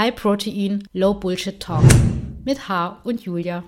[0.00, 1.84] High Protein, Low Bullshit Talk
[2.46, 3.64] mit H und Julia.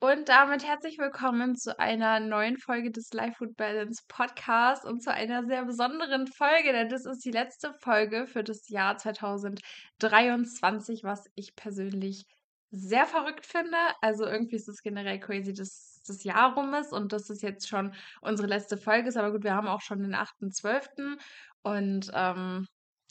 [0.00, 5.12] Und damit herzlich willkommen zu einer neuen Folge des Life Food Balance Podcast und zu
[5.12, 11.30] einer sehr besonderen Folge, denn das ist die letzte Folge für das Jahr 2023, was
[11.36, 12.26] ich persönlich
[12.72, 13.78] sehr verrückt finde.
[14.00, 17.68] Also irgendwie ist es generell crazy, dass das Jahr rum ist und dass es jetzt
[17.68, 19.16] schon unsere letzte Folge ist.
[19.16, 21.16] Aber gut, wir haben auch schon den 8.12.
[21.62, 22.66] und ähm,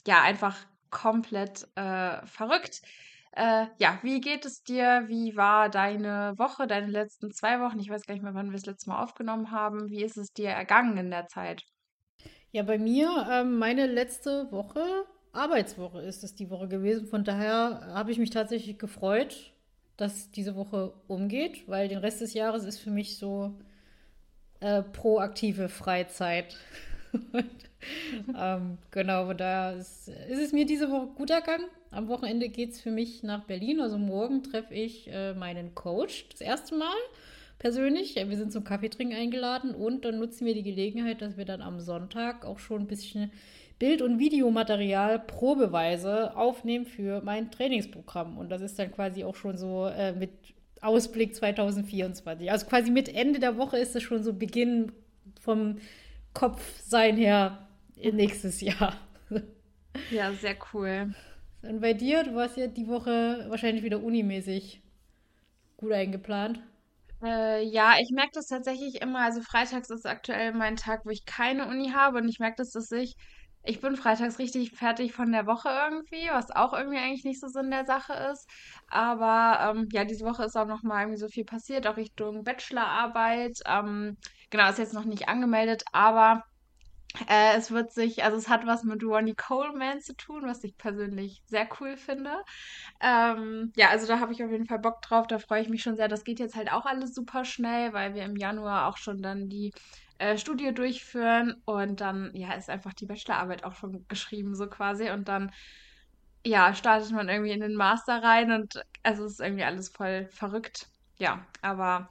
[0.06, 0.58] ja, einfach
[0.94, 2.80] komplett äh, verrückt.
[3.32, 5.04] Äh, ja, wie geht es dir?
[5.08, 7.80] Wie war deine Woche, deine letzten zwei Wochen?
[7.80, 9.90] Ich weiß gar nicht mehr, wann wir das letzte Mal aufgenommen haben.
[9.90, 11.64] Wie ist es dir ergangen in der Zeit?
[12.52, 17.08] Ja, bei mir, ähm, meine letzte Woche, Arbeitswoche ist es die Woche gewesen.
[17.08, 19.52] Von daher habe ich mich tatsächlich gefreut,
[19.96, 23.58] dass diese Woche umgeht, weil den Rest des Jahres ist für mich so
[24.60, 26.56] äh, proaktive Freizeit.
[27.32, 31.66] Und, ähm, genau, daher ist, ist, es mir diese Woche gut ergangen.
[31.90, 33.80] Am Wochenende geht es für mich nach Berlin.
[33.80, 36.96] Also morgen treffe ich äh, meinen Coach das erste Mal
[37.58, 38.16] persönlich.
[38.16, 41.80] Wir sind zum Kaffeetrinken eingeladen und dann nutzen wir die Gelegenheit, dass wir dann am
[41.80, 43.30] Sonntag auch schon ein bisschen
[43.78, 48.38] Bild- und Videomaterial probeweise aufnehmen für mein Trainingsprogramm.
[48.38, 50.30] Und das ist dann quasi auch schon so äh, mit
[50.80, 52.50] Ausblick 2024.
[52.50, 54.92] Also quasi mit Ende der Woche ist es schon so Beginn
[55.40, 55.76] vom
[56.34, 58.96] Kopfsein her in nächstes Jahr.
[60.10, 61.14] Ja, sehr cool.
[61.62, 64.82] Und bei dir, du warst ja die Woche wahrscheinlich wieder unimäßig
[65.76, 66.60] gut eingeplant.
[67.22, 69.20] Äh, ja, ich merke das tatsächlich immer.
[69.20, 72.70] Also freitags ist aktuell mein Tag, wo ich keine Uni habe und ich merke das,
[72.72, 73.16] dass ich
[73.64, 77.48] ich bin freitags richtig fertig von der Woche irgendwie, was auch irgendwie eigentlich nicht so
[77.48, 78.48] Sinn der Sache ist.
[78.88, 82.44] Aber ähm, ja, diese Woche ist auch noch mal irgendwie so viel passiert, auch Richtung
[82.44, 83.58] Bachelorarbeit.
[83.66, 84.16] Ähm,
[84.50, 86.42] genau, ist jetzt noch nicht angemeldet, aber
[87.28, 90.76] äh, es wird sich, also es hat was mit Ronnie Coleman zu tun, was ich
[90.76, 92.42] persönlich sehr cool finde.
[93.00, 95.82] Ähm, ja, also da habe ich auf jeden Fall Bock drauf, da freue ich mich
[95.82, 96.08] schon sehr.
[96.08, 99.48] Das geht jetzt halt auch alles super schnell, weil wir im Januar auch schon dann
[99.48, 99.72] die
[100.18, 105.10] äh, Studie durchführen und dann, ja, ist einfach die Bachelorarbeit auch schon geschrieben, so quasi.
[105.10, 105.52] Und dann,
[106.44, 110.28] ja, startet man irgendwie in den Master rein und also es ist irgendwie alles voll
[110.30, 110.88] verrückt.
[111.18, 112.08] Ja, aber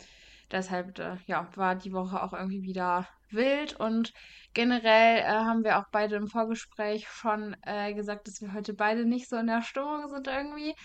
[0.51, 4.13] deshalb, äh, ja, war die Woche auch irgendwie wieder wild und
[4.53, 9.05] generell äh, haben wir auch beide im Vorgespräch schon äh, gesagt, dass wir heute beide
[9.05, 10.75] nicht so in der Stimmung sind irgendwie.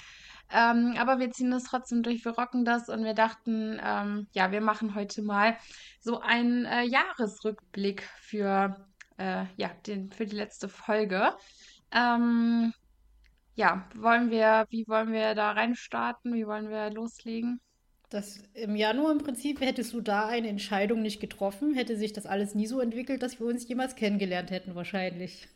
[0.50, 4.50] Ähm, aber wir ziehen das trotzdem durch, wir rocken das und wir dachten, ähm, ja,
[4.50, 5.56] wir machen heute mal
[6.00, 8.76] so einen äh, Jahresrückblick für,
[9.18, 11.34] äh, ja, den, für die letzte Folge.
[11.92, 12.72] Ähm,
[13.54, 16.32] ja, wollen wir, wie wollen wir da reinstarten?
[16.32, 17.60] Wie wollen wir loslegen?
[18.08, 22.24] Das, Im Januar im Prinzip hättest du da eine Entscheidung nicht getroffen, hätte sich das
[22.24, 25.48] alles nie so entwickelt, dass wir uns jemals kennengelernt hätten, wahrscheinlich.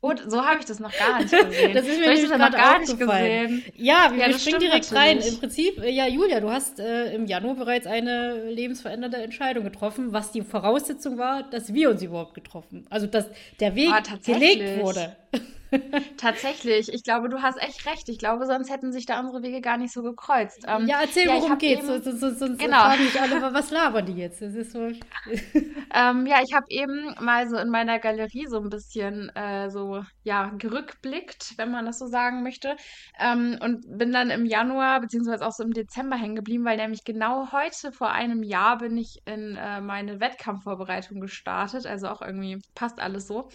[0.00, 1.74] Und so habe ich das noch gar nicht gesehen.
[1.74, 3.64] das ist mir nämlich noch gar nicht gesehen.
[3.74, 5.18] Ja, wir, ja, wir springen direkt rein.
[5.18, 10.12] Im Prinzip, äh, ja, Julia, du hast äh, im Januar bereits eine lebensverändernde Entscheidung getroffen,
[10.12, 12.86] was die Voraussetzung war, dass wir uns überhaupt getroffen.
[12.90, 13.26] Also, dass
[13.58, 13.90] der Weg
[14.24, 15.16] gelegt wurde.
[16.16, 18.08] Tatsächlich, ich glaube, du hast echt recht.
[18.08, 20.64] Ich glaube, sonst hätten sich da unsere Wege gar nicht so gekreuzt.
[20.66, 21.88] Ähm, ja, erzähl, ja, worum geht's.
[21.88, 22.84] Eben, so, so, so, genau.
[22.84, 24.40] fragen mich alle, was labern die jetzt?
[24.42, 24.86] Das ist so.
[25.94, 30.04] ähm, ja, ich habe eben mal so in meiner Galerie so ein bisschen äh, so,
[30.22, 32.76] ja, gerückblickt, wenn man das so sagen möchte.
[33.18, 37.04] Ähm, und bin dann im Januar, beziehungsweise auch so im Dezember hängen geblieben, weil nämlich
[37.04, 41.86] genau heute vor einem Jahr bin ich in äh, meine Wettkampfvorbereitung gestartet.
[41.86, 43.48] Also auch irgendwie passt alles so.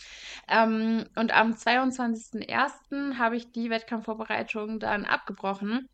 [0.47, 2.10] Ähm, und am 22.
[2.13, 3.17] 21.01.
[3.17, 5.87] habe ich die Wettkampfvorbereitung dann abgebrochen.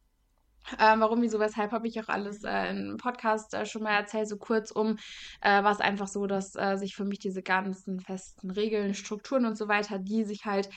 [0.79, 4.27] Ähm, warum, wieso, weshalb habe ich auch alles äh, im Podcast äh, schon mal erzählt.
[4.27, 4.97] So kurzum
[5.41, 9.45] äh, war es einfach so, dass äh, sich für mich diese ganzen festen Regeln, Strukturen
[9.45, 10.69] und so weiter, die sich halt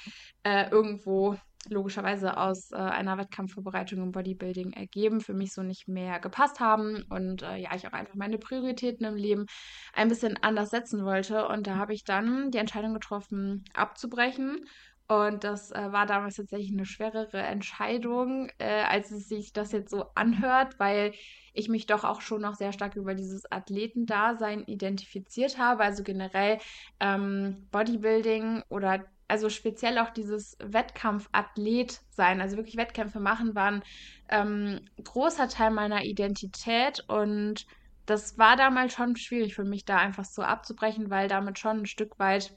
[0.44, 1.36] äh, irgendwo
[1.68, 7.04] logischerweise aus äh, einer Wettkampfvorbereitung im Bodybuilding ergeben, für mich so nicht mehr gepasst haben
[7.10, 9.44] und ja, ich auch einfach meine Prioritäten im Leben
[9.92, 11.48] ein bisschen anders setzen wollte.
[11.48, 14.64] Und da habe ich dann die Entscheidung getroffen, abzubrechen
[15.10, 19.90] und das äh, war damals tatsächlich eine schwerere Entscheidung, äh, als es sich das jetzt
[19.90, 21.14] so anhört, weil
[21.52, 25.82] ich mich doch auch schon noch sehr stark über dieses Athletendasein identifiziert habe.
[25.82, 26.58] Also generell
[27.00, 33.82] ähm, Bodybuilding oder also speziell auch dieses Wettkampfathlet sein, also wirklich Wettkämpfe machen, war ein
[34.28, 37.66] ähm, großer Teil meiner Identität und
[38.06, 41.86] das war damals schon schwierig für mich, da einfach so abzubrechen, weil damit schon ein
[41.86, 42.56] Stück weit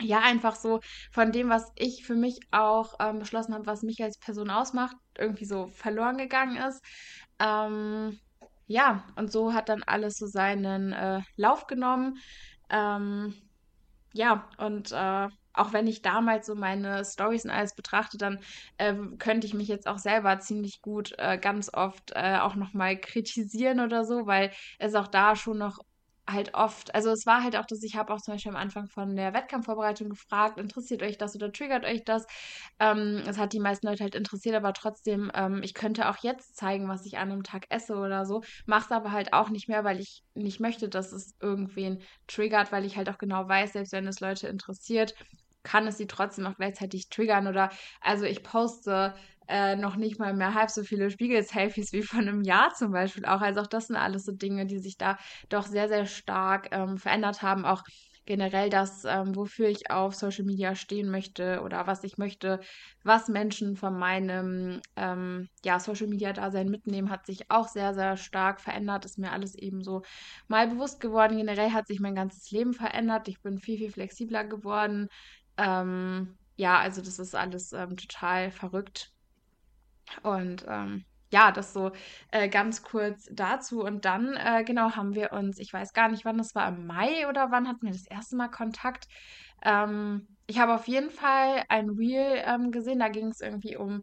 [0.00, 0.80] ja, einfach so
[1.12, 4.96] von dem, was ich für mich auch ähm, beschlossen habe, was mich als Person ausmacht,
[5.16, 6.82] irgendwie so verloren gegangen ist.
[7.38, 8.18] Ähm,
[8.66, 12.18] ja, und so hat dann alles so seinen äh, Lauf genommen.
[12.70, 13.34] Ähm,
[14.12, 18.40] ja, und äh, auch wenn ich damals so meine Stories und alles betrachte, dann
[18.78, 22.98] äh, könnte ich mich jetzt auch selber ziemlich gut äh, ganz oft äh, auch nochmal
[22.98, 25.78] kritisieren oder so, weil es auch da schon noch
[26.28, 28.88] halt oft, also es war halt auch, dass ich habe auch zum Beispiel am Anfang
[28.88, 32.26] von der Wettkampfvorbereitung gefragt, interessiert euch das oder triggert euch das?
[32.78, 36.56] Ähm, es hat die meisten Leute halt interessiert, aber trotzdem, ähm, ich könnte auch jetzt
[36.56, 39.68] zeigen, was ich an einem Tag esse oder so, mache es aber halt auch nicht
[39.68, 43.72] mehr, weil ich nicht möchte, dass es irgendwen triggert, weil ich halt auch genau weiß,
[43.74, 45.14] selbst wenn es Leute interessiert,
[45.62, 49.14] kann es sie trotzdem auch gleichzeitig triggern oder also ich poste
[49.48, 53.24] äh, noch nicht mal mehr halb so viele Spiegel-Selfies wie von einem Jahr zum Beispiel
[53.24, 53.40] auch.
[53.40, 55.18] Also auch das sind alles so Dinge, die sich da
[55.48, 57.64] doch sehr, sehr stark ähm, verändert haben.
[57.64, 57.82] Auch
[58.26, 62.60] generell das, ähm, wofür ich auf Social Media stehen möchte oder was ich möchte,
[63.02, 68.16] was Menschen von meinem ähm, ja, Social Media Dasein mitnehmen, hat sich auch sehr, sehr
[68.16, 69.04] stark verändert.
[69.04, 70.02] Ist mir alles eben so
[70.48, 71.36] mal bewusst geworden.
[71.36, 73.28] Generell hat sich mein ganzes Leben verändert.
[73.28, 75.08] Ich bin viel, viel flexibler geworden.
[75.58, 79.13] Ähm, ja, also das ist alles ähm, total verrückt.
[80.22, 81.90] Und ähm, ja, das so
[82.30, 83.82] äh, ganz kurz dazu.
[83.82, 86.86] Und dann, äh, genau, haben wir uns, ich weiß gar nicht, wann das war, im
[86.86, 89.08] Mai oder wann hatten wir das erste Mal Kontakt.
[89.64, 94.02] Ähm, ich habe auf jeden Fall ein Reel ähm, gesehen, da ging es irgendwie um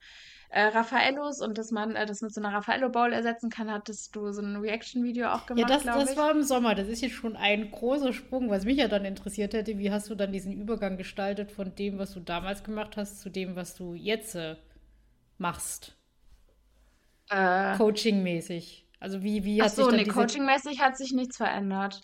[0.50, 4.16] äh, Raffaellos und dass man äh, das mit so einer Raffaello Bowl ersetzen kann, hattest
[4.16, 6.76] du so ein Reaction-Video auch gemacht, Ja, das, das war im Sommer.
[6.76, 9.78] Das ist jetzt schon ein großer Sprung, was mich ja dann interessiert hätte.
[9.78, 13.30] Wie hast du dann diesen Übergang gestaltet von dem, was du damals gemacht hast, zu
[13.30, 14.56] dem, was du jetzt äh,
[15.42, 15.98] machst?
[17.30, 18.86] Äh, Coaching-mäßig.
[19.00, 20.12] Also wie, wie ach hat so, sich nee, diese...
[20.16, 22.02] coachingmäßig hat sich nichts verändert.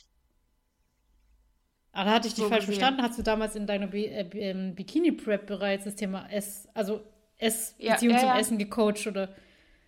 [1.91, 2.79] Ah, da hatte ich dich So falsch gesehen.
[2.79, 3.01] verstanden.
[3.01, 7.01] Hast du damals in deiner Bi- äh, ähm, Bikini-Prep bereits das Thema Ess, also
[7.37, 8.39] Ess, Ja, Beziehung ja, zum ja.
[8.39, 9.35] Essen gecoacht oder...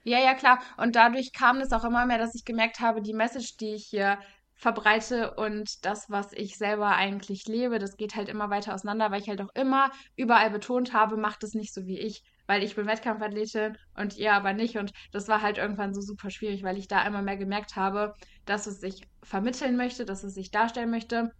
[0.04, 0.62] Ja, ja, klar.
[0.78, 3.86] Und dadurch kam es auch immer mehr, dass ich gemerkt habe, die Message, die ich
[3.86, 4.18] hier
[4.56, 9.22] verbreite und das, was ich selber eigentlich lebe, das geht halt immer weiter auseinander, weil
[9.22, 12.76] ich halt auch immer überall betont habe, macht es nicht so wie ich, weil ich
[12.76, 14.76] bin Wettkampfathletin und ihr aber nicht.
[14.80, 18.16] Und das war halt irgendwann so super schwierig, weil ich da immer mehr gemerkt habe,
[18.46, 21.32] dass es sich vermitteln möchte, dass es sich darstellen möchte,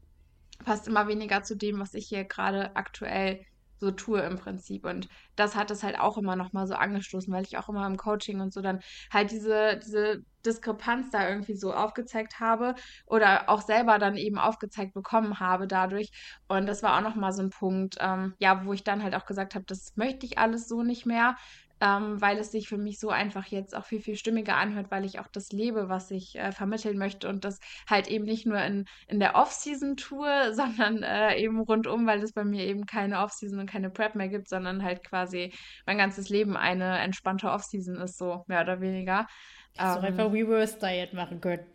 [0.64, 3.44] passt immer weniger zu dem, was ich hier gerade aktuell
[3.80, 4.86] so tue im Prinzip.
[4.86, 7.88] Und das hat es halt auch immer noch mal so angestoßen, weil ich auch immer
[7.88, 8.80] im Coaching und so dann
[9.12, 12.76] halt diese, diese Diskrepanz da irgendwie so aufgezeigt habe
[13.06, 16.10] oder auch selber dann eben aufgezeigt bekommen habe dadurch.
[16.48, 19.16] Und das war auch noch mal so ein Punkt, ähm, ja, wo ich dann halt
[19.16, 21.36] auch gesagt habe, das möchte ich alles so nicht mehr.
[21.82, 25.06] Ähm, weil es sich für mich so einfach jetzt auch viel, viel stimmiger anhört, weil
[25.06, 27.60] ich auch das lebe, was ich äh, vermitteln möchte und das
[27.90, 32.34] halt eben nicht nur in, in der Off-Season tue, sondern äh, eben rundum, weil es
[32.34, 35.54] bei mir eben keine Off-Season und keine Prep mehr gibt, sondern halt quasi
[35.86, 39.28] mein ganzes Leben eine entspannte Off-Season ist, so mehr oder weniger.
[39.76, 41.66] Hättest du auch einfach Ähm, Reverse Diet machen können.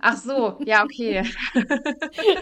[0.00, 1.22] ach so, ja, okay.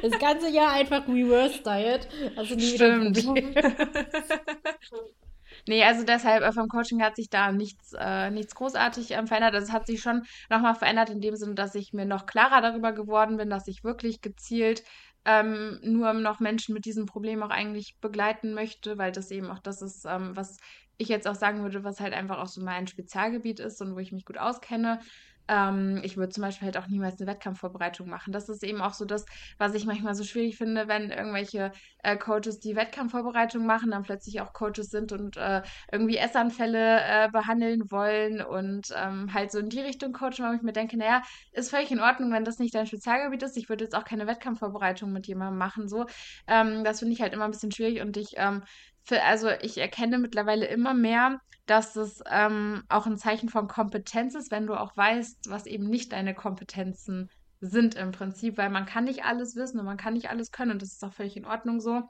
[0.02, 2.08] Das ganze Jahr einfach Reverse Diet.
[2.36, 3.24] Also nie Stimmt.
[5.68, 9.54] Nee, also deshalb äh, vom Coaching hat sich da nichts, äh, nichts großartig ähm, verändert.
[9.54, 12.60] Also es hat sich schon nochmal verändert in dem Sinne, dass ich mir noch klarer
[12.62, 14.82] darüber geworden bin, dass ich wirklich gezielt
[15.24, 19.58] ähm, nur noch Menschen mit diesem Problem auch eigentlich begleiten möchte, weil das eben auch
[19.58, 20.56] das ist, ähm, was
[20.98, 23.98] ich jetzt auch sagen würde, was halt einfach auch so mein Spezialgebiet ist und wo
[23.98, 25.00] ich mich gut auskenne.
[25.48, 28.32] Ähm, ich würde zum Beispiel halt auch niemals eine Wettkampfvorbereitung machen.
[28.32, 29.24] Das ist eben auch so das,
[29.58, 31.72] was ich manchmal so schwierig finde, wenn irgendwelche
[32.02, 35.62] äh, Coaches, die Wettkampfvorbereitung machen, dann plötzlich auch Coaches sind und äh,
[35.92, 40.62] irgendwie Essanfälle äh, behandeln wollen und ähm, halt so in die Richtung coachen, wo ich
[40.62, 41.22] mir denke, naja,
[41.52, 43.56] ist völlig in Ordnung, wenn das nicht dein Spezialgebiet ist.
[43.56, 46.06] Ich würde jetzt auch keine Wettkampfvorbereitung mit jemandem machen, so.
[46.46, 48.62] Ähm, das finde ich halt immer ein bisschen schwierig und ich, ähm,
[49.10, 54.50] also ich erkenne mittlerweile immer mehr, dass es ähm, auch ein Zeichen von Kompetenz ist,
[54.50, 57.28] wenn du auch weißt, was eben nicht deine Kompetenzen
[57.60, 60.72] sind im Prinzip, weil man kann nicht alles wissen und man kann nicht alles können
[60.72, 62.02] und das ist auch völlig in Ordnung so.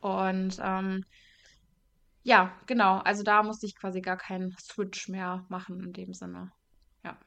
[0.00, 1.04] Und ähm,
[2.22, 6.52] ja, genau, also da musste ich quasi gar keinen Switch mehr machen in dem Sinne.
[7.02, 7.18] Ja.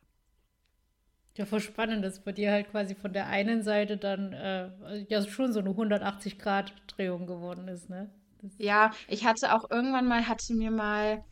[1.35, 5.23] Ja, voll spannend, dass bei dir halt quasi von der einen Seite dann äh, ja
[5.23, 8.11] schon so eine 180-Grad-Drehung geworden ist, ne?
[8.57, 11.23] Ja, ich hatte auch irgendwann mal, hatte mir mal,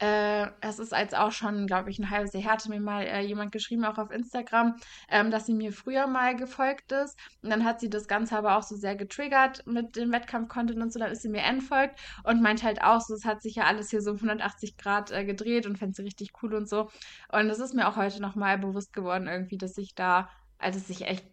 [0.00, 3.02] äh, es ist als auch schon, glaube ich, ein halbes Jahr her, hatte mir mal
[3.04, 4.76] äh, jemand geschrieben, auch auf Instagram,
[5.08, 7.18] ähm, dass sie mir früher mal gefolgt ist.
[7.42, 10.92] Und dann hat sie das Ganze aber auch so sehr getriggert mit dem Wettkampf-Content und
[10.92, 13.64] so, dann ist sie mir entfolgt und meint halt auch so, es hat sich ja
[13.64, 16.90] alles hier so um 180 Grad äh, gedreht und fände sie richtig cool und so.
[17.32, 20.86] Und es ist mir auch heute nochmal bewusst geworden, irgendwie, dass sich da, also es
[20.86, 21.26] sich echt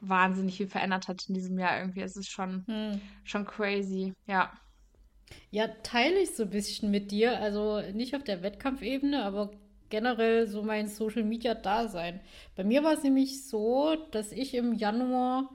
[0.00, 2.00] wahnsinnig viel verändert hat in diesem Jahr irgendwie.
[2.00, 3.00] Es ist schon, hm.
[3.24, 4.52] schon crazy, ja.
[5.50, 7.40] Ja, teile ich so ein bisschen mit dir.
[7.40, 9.50] Also nicht auf der Wettkampfebene, aber
[9.88, 12.20] generell so mein Social Media Dasein.
[12.56, 15.50] Bei mir war es nämlich so, dass ich im Januar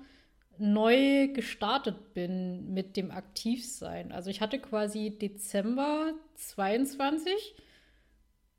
[0.57, 4.11] neu gestartet bin mit dem Aktivsein.
[4.11, 7.55] Also ich hatte quasi Dezember 22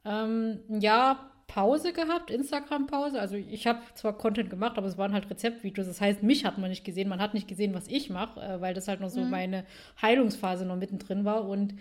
[0.04, 3.20] ähm, ein Jahr Pause gehabt, Instagram-Pause.
[3.20, 5.86] Also ich habe zwar Content gemacht, aber es waren halt Rezeptvideos.
[5.86, 7.08] Das heißt, mich hat man nicht gesehen.
[7.08, 9.30] Man hat nicht gesehen, was ich mache, äh, weil das halt noch so mhm.
[9.30, 9.64] meine
[10.02, 11.48] Heilungsphase noch mittendrin war.
[11.48, 11.74] Und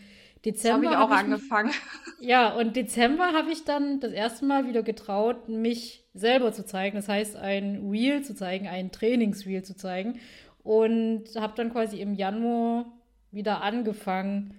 [0.46, 0.92] Dezember.
[0.92, 1.68] Habe ich auch hab ich angefangen.
[1.70, 6.66] Mich, ja, und Dezember habe ich dann das erste Mal wieder getraut, mich selber zu
[6.66, 6.96] zeigen.
[6.96, 10.20] Das heißt, ein Reel zu zeigen, ein Trainingsreel zu zeigen.
[10.64, 12.86] Und habe dann quasi im Januar
[13.32, 14.54] wieder angefangen,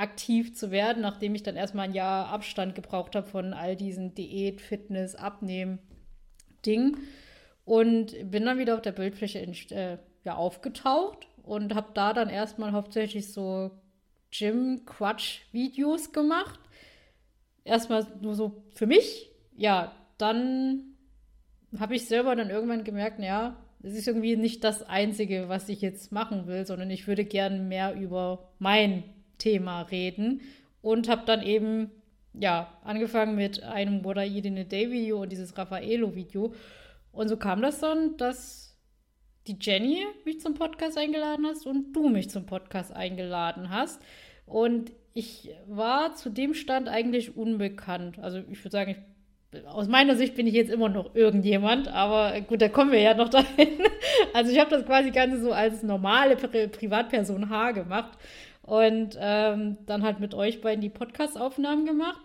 [0.00, 4.14] aktiv zu werden, nachdem ich dann erstmal ein Jahr Abstand gebraucht habe von all diesen
[4.14, 5.78] Diät, Fitness, Abnehmen,
[6.64, 6.96] Ding.
[7.64, 12.28] Und bin dann wieder auf der Bildfläche in, äh, ja, aufgetaucht und habe da dann
[12.28, 13.70] erstmal hauptsächlich so
[14.32, 16.60] Gym-Quatsch-Videos gemacht.
[17.64, 19.30] Erstmal nur so für mich.
[19.56, 20.96] Ja, dann
[21.78, 25.80] habe ich selber dann irgendwann gemerkt, ja, es ist irgendwie nicht das Einzige, was ich
[25.80, 29.04] jetzt machen will, sondern ich würde gern mehr über mein
[29.40, 30.42] Thema reden
[30.82, 31.90] und habe dann eben
[32.32, 36.54] ja angefangen mit einem What I Eat in a Day Video und dieses Raffaello Video
[37.10, 38.78] und so kam das dann, dass
[39.48, 44.00] die Jenny mich zum Podcast eingeladen hast und du mich zum Podcast eingeladen hast
[44.46, 48.20] und ich war zu dem Stand eigentlich unbekannt.
[48.20, 48.98] Also ich würde sagen, ich
[49.66, 53.14] aus meiner Sicht bin ich jetzt immer noch irgendjemand, aber gut, da kommen wir ja
[53.14, 53.68] noch dahin.
[54.32, 58.16] Also ich habe das quasi ganz so als normale Pri Privatperson H gemacht
[58.62, 62.20] und ähm, dann halt mit euch beiden die Podcast-Aufnahmen gemacht.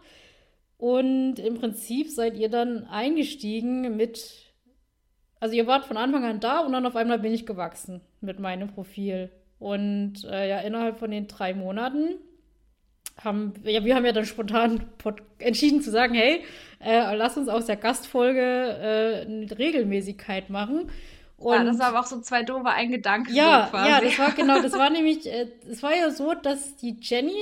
[0.77, 4.53] Und im Prinzip seid ihr dann eingestiegen mit,
[5.39, 8.39] also ihr wart von Anfang an da und dann auf einmal bin ich gewachsen mit
[8.39, 9.31] meinem Profil.
[9.57, 12.15] Und äh, ja, innerhalb von den drei Monaten
[13.23, 14.83] haben, ja, wir haben ja dann spontan
[15.39, 16.43] entschieden zu sagen, hey,
[16.79, 20.89] äh, lass uns aus der Gastfolge äh, eine Regelmäßigkeit machen.
[21.37, 23.31] Und ja, das war aber auch so zwei doofe ein Gedanke.
[23.33, 26.77] Ja, so ja, das war genau, das war nämlich, äh, es war ja so, dass
[26.77, 27.35] die Jenny,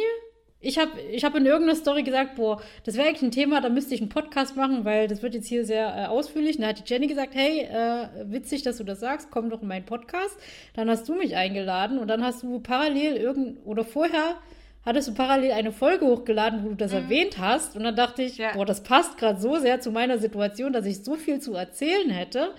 [0.59, 3.69] ich habe ich hab in irgendeiner Story gesagt, boah, das wäre eigentlich ein Thema, da
[3.69, 6.55] müsste ich einen Podcast machen, weil das wird jetzt hier sehr äh, ausführlich.
[6.55, 9.61] Und da hat die Jenny gesagt, hey, äh, witzig, dass du das sagst, komm doch
[9.61, 10.37] in meinen Podcast.
[10.73, 14.37] Dann hast du mich eingeladen und dann hast du parallel irgend oder vorher
[14.85, 16.97] hattest du parallel eine Folge hochgeladen, wo du das mhm.
[16.97, 17.75] erwähnt hast.
[17.75, 18.53] Und dann dachte ich, ja.
[18.53, 22.09] boah, das passt gerade so sehr zu meiner Situation, dass ich so viel zu erzählen
[22.09, 22.53] hätte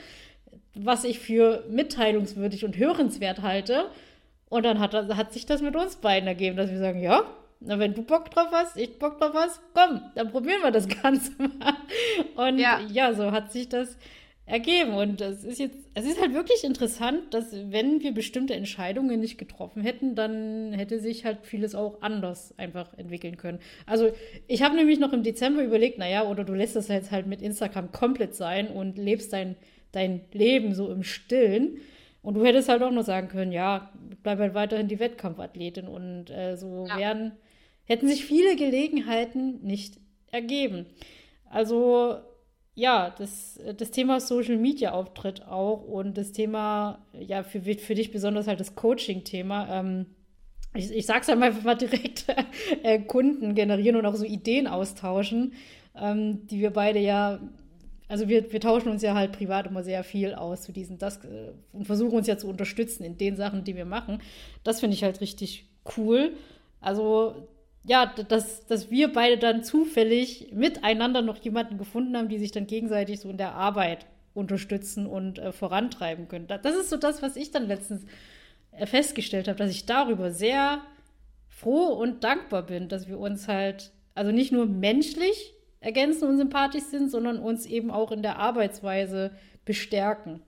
[0.75, 3.87] was ich für mitteilungswürdig und hörenswert halte.
[4.49, 7.25] Und dann hat, hat sich das mit uns beiden ergeben, dass wir sagen, ja,
[7.61, 10.89] na, wenn du Bock drauf hast, ich Bock drauf hast, komm, dann probieren wir das
[11.03, 11.75] Ganze mal.
[12.37, 13.97] Und ja, ja so hat sich das
[14.47, 14.93] ergeben.
[14.95, 19.39] Und es ist jetzt, es ist halt wirklich interessant, dass wenn wir bestimmte Entscheidungen nicht
[19.39, 23.59] getroffen hätten, dann hätte sich halt vieles auch anders einfach entwickeln können.
[23.87, 24.13] Also
[24.47, 27.41] ich habe nämlich noch im Dezember überlegt, naja, oder du lässt das jetzt halt mit
[27.41, 29.57] Instagram komplett sein und lebst dein
[29.95, 31.79] dein Leben so im Stillen.
[32.23, 33.91] Und du hättest halt auch nur sagen können, ja,
[34.23, 35.89] bleib halt weiterhin die Wettkampfathletin.
[35.89, 36.99] Und äh, so ja.
[36.99, 37.33] wären,
[37.85, 39.99] hätten sich viele Gelegenheiten nicht
[40.33, 40.87] ergeben.
[41.51, 42.19] Also
[42.75, 48.11] ja, das, das Thema Social Media Auftritt auch und das Thema, ja, für, für dich
[48.11, 49.69] besonders halt das Coaching-Thema.
[49.71, 50.07] Ähm,
[50.75, 52.27] ich, ich sag's ja mal einfach mal direkt,
[52.83, 55.53] äh, Kunden generieren und auch so Ideen austauschen,
[55.97, 57.39] ähm, die wir beide ja
[58.15, 61.17] also wir, wir tauschen uns ja halt privat immer sehr viel aus zu diesen das
[61.25, 64.23] äh, und versuchen uns ja zu unterstützen in den Sachen, die wir machen.
[64.63, 65.67] Das finde ich halt richtig
[65.97, 66.37] cool.
[66.81, 67.49] Also
[67.83, 72.69] ja, dass, dass wir beide dann zufällig miteinander noch jemanden gefunden haben, die sich dann
[72.69, 76.47] gegenseitig so in der Arbeit unterstützen und äh, vorantreiben können.
[76.47, 78.07] Das ist so das, was ich dann letztens
[78.71, 80.83] äh, festgestellt habe, dass ich darüber sehr
[81.49, 85.54] froh und dankbar bin, dass wir uns halt, also nicht nur menschlich
[85.85, 89.33] ergänzen und sympathisch sind, sondern uns eben auch in der Arbeitsweise
[89.65, 90.43] bestärken.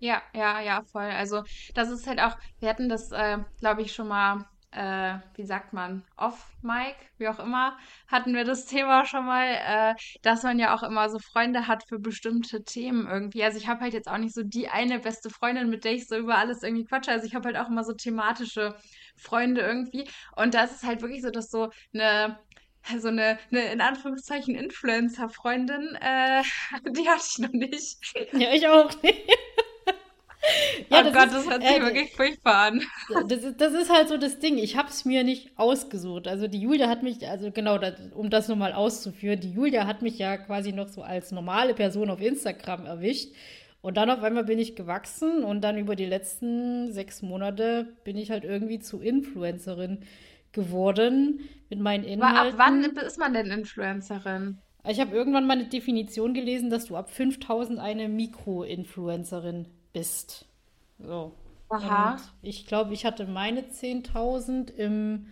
[0.00, 1.04] Ja, ja, ja, voll.
[1.04, 5.44] Also das ist halt auch, wir hatten das, äh, glaube ich, schon mal, äh, wie
[5.44, 10.58] sagt man, off-Mic, wie auch immer, hatten wir das Thema schon mal, äh, dass man
[10.58, 13.44] ja auch immer so Freunde hat für bestimmte Themen irgendwie.
[13.44, 16.08] Also ich habe halt jetzt auch nicht so die eine beste Freundin, mit der ich
[16.08, 17.12] so über alles irgendwie quatsche.
[17.12, 18.74] Also ich habe halt auch immer so thematische
[19.16, 20.08] Freunde irgendwie.
[20.36, 22.38] Und da ist halt wirklich so, dass so eine
[23.00, 26.42] so eine, eine in Anführungszeichen Influencer-Freundin, äh,
[26.90, 27.98] die hatte ich noch nicht.
[28.32, 29.28] Ja, ich auch nicht.
[30.90, 32.82] ja, oh das Gott, ist, das hört sich äh, wirklich furchtbar an.
[33.28, 34.58] Das ist, das ist halt so das Ding.
[34.58, 36.28] Ich habe es mir nicht ausgesucht.
[36.28, 40.02] Also die Julia hat mich, also genau, das, um das nochmal auszuführen, die Julia hat
[40.02, 43.32] mich ja quasi noch so als normale Person auf Instagram erwischt.
[43.80, 48.16] Und dann auf einmal bin ich gewachsen und dann über die letzten sechs Monate bin
[48.16, 49.98] ich halt irgendwie zu Influencerin
[50.54, 52.38] geworden mit meinen Inhalten.
[52.38, 54.58] Aber ab wann ist man denn Influencerin?
[54.86, 60.46] Ich habe irgendwann mal eine Definition gelesen, dass du ab 5000 eine Mikroinfluencerin bist.
[60.98, 61.32] So.
[61.70, 62.12] Aha.
[62.12, 65.26] Und ich glaube, ich hatte meine 10.000 im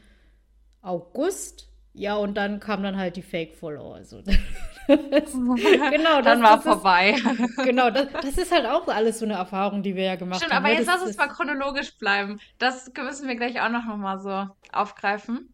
[0.81, 1.69] August.
[1.93, 3.95] Ja, und dann kam dann halt die Fake-Follower.
[3.95, 4.23] Also,
[4.89, 7.11] genau, das, Dann war das vorbei.
[7.11, 10.41] Ist, genau, das, das ist halt auch alles so eine Erfahrung, die wir ja gemacht
[10.41, 10.65] Stimmt, haben.
[10.65, 10.81] aber ne?
[10.81, 12.41] jetzt lass uns mal chronologisch bleiben.
[12.59, 15.53] Das müssen wir gleich auch noch mal so aufgreifen.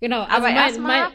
[0.00, 1.12] Genau, also Aber mein, erstmal- mein,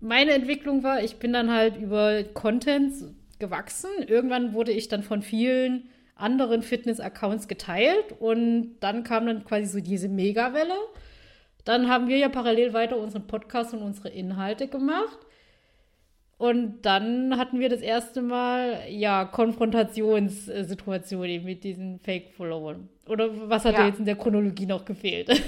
[0.00, 2.94] meine Entwicklung war, ich bin dann halt über Content
[3.38, 3.90] gewachsen.
[4.06, 9.80] Irgendwann wurde ich dann von vielen anderen Fitness-Accounts geteilt und dann kam dann quasi so
[9.80, 10.76] diese Megawelle.
[11.64, 15.18] Dann haben wir ja parallel weiter unseren Podcast und unsere Inhalte gemacht.
[16.40, 22.88] Und dann hatten wir das erste Mal, ja, Konfrontationssituationen eben mit diesen Fake-Followern.
[23.06, 23.80] Oder was hat Ja.
[23.82, 25.28] dir jetzt in der Chronologie noch gefehlt?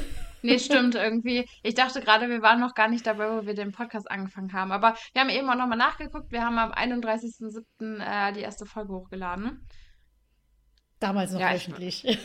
[0.44, 1.48] Nee, stimmt irgendwie.
[1.62, 4.72] Ich dachte gerade, wir waren noch gar nicht dabei, wo wir den Podcast angefangen haben.
[4.72, 6.32] Aber wir haben eben auch nochmal nachgeguckt.
[6.32, 8.00] Wir haben am 31.07.
[8.00, 9.64] Äh, die erste Folge hochgeladen.
[10.98, 12.04] Damals noch Ja, ich- wöchentlich.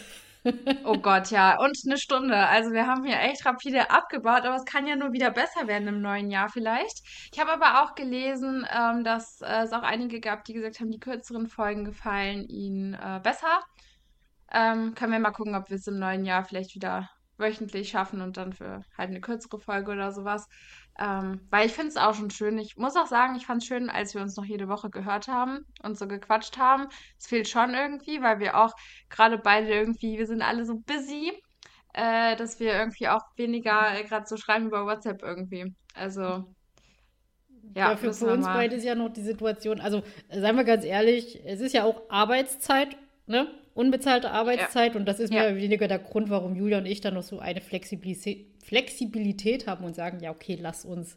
[0.86, 1.60] Oh Gott, ja.
[1.60, 2.36] Und eine Stunde.
[2.36, 5.88] Also wir haben hier echt rapide abgebaut, aber es kann ja nur wieder besser werden
[5.88, 7.02] im neuen Jahr vielleicht.
[7.34, 10.92] Ich habe aber auch gelesen, ähm, dass äh, es auch einige gab, die gesagt haben,
[10.92, 13.62] die kürzeren Folgen gefallen ihnen äh, besser.
[14.52, 18.22] Ähm, können wir mal gucken, ob wir es im neuen Jahr vielleicht wieder wöchentlich schaffen
[18.22, 20.48] und dann für halt eine kürzere Folge oder sowas.
[21.00, 22.58] Ähm, weil ich finde es auch schon schön.
[22.58, 25.28] Ich muss auch sagen, ich fand es schön, als wir uns noch jede Woche gehört
[25.28, 26.88] haben und so gequatscht haben.
[27.20, 28.74] Es fehlt schon irgendwie, weil wir auch
[29.10, 31.32] gerade beide irgendwie, wir sind alle so busy,
[31.94, 35.76] äh, dass wir irgendwie auch weniger äh, gerade so schreiben über WhatsApp irgendwie.
[35.94, 36.46] Also,
[37.76, 40.02] ja, Ja, für, uns beide ist ja noch die Situation, also
[40.32, 43.48] seien wir ganz ehrlich, es ist ja auch Arbeitszeit, ne?
[43.74, 45.42] Unbezahlte Arbeitszeit und das ist Ja.
[45.42, 49.66] mehr oder weniger der Grund, warum Julia und ich dann noch so eine Flexibilität, Flexibilität
[49.66, 51.16] haben und sagen, ja, okay, lass uns,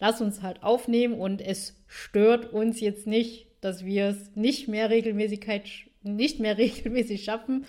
[0.00, 4.90] lass uns halt aufnehmen und es stört uns jetzt nicht, dass wir es nicht mehr
[4.90, 5.68] Regelmäßigkeit,
[6.02, 7.64] nicht mehr regelmäßig schaffen,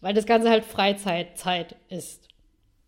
[0.00, 2.28] weil das Ganze halt Freizeitzeit ist.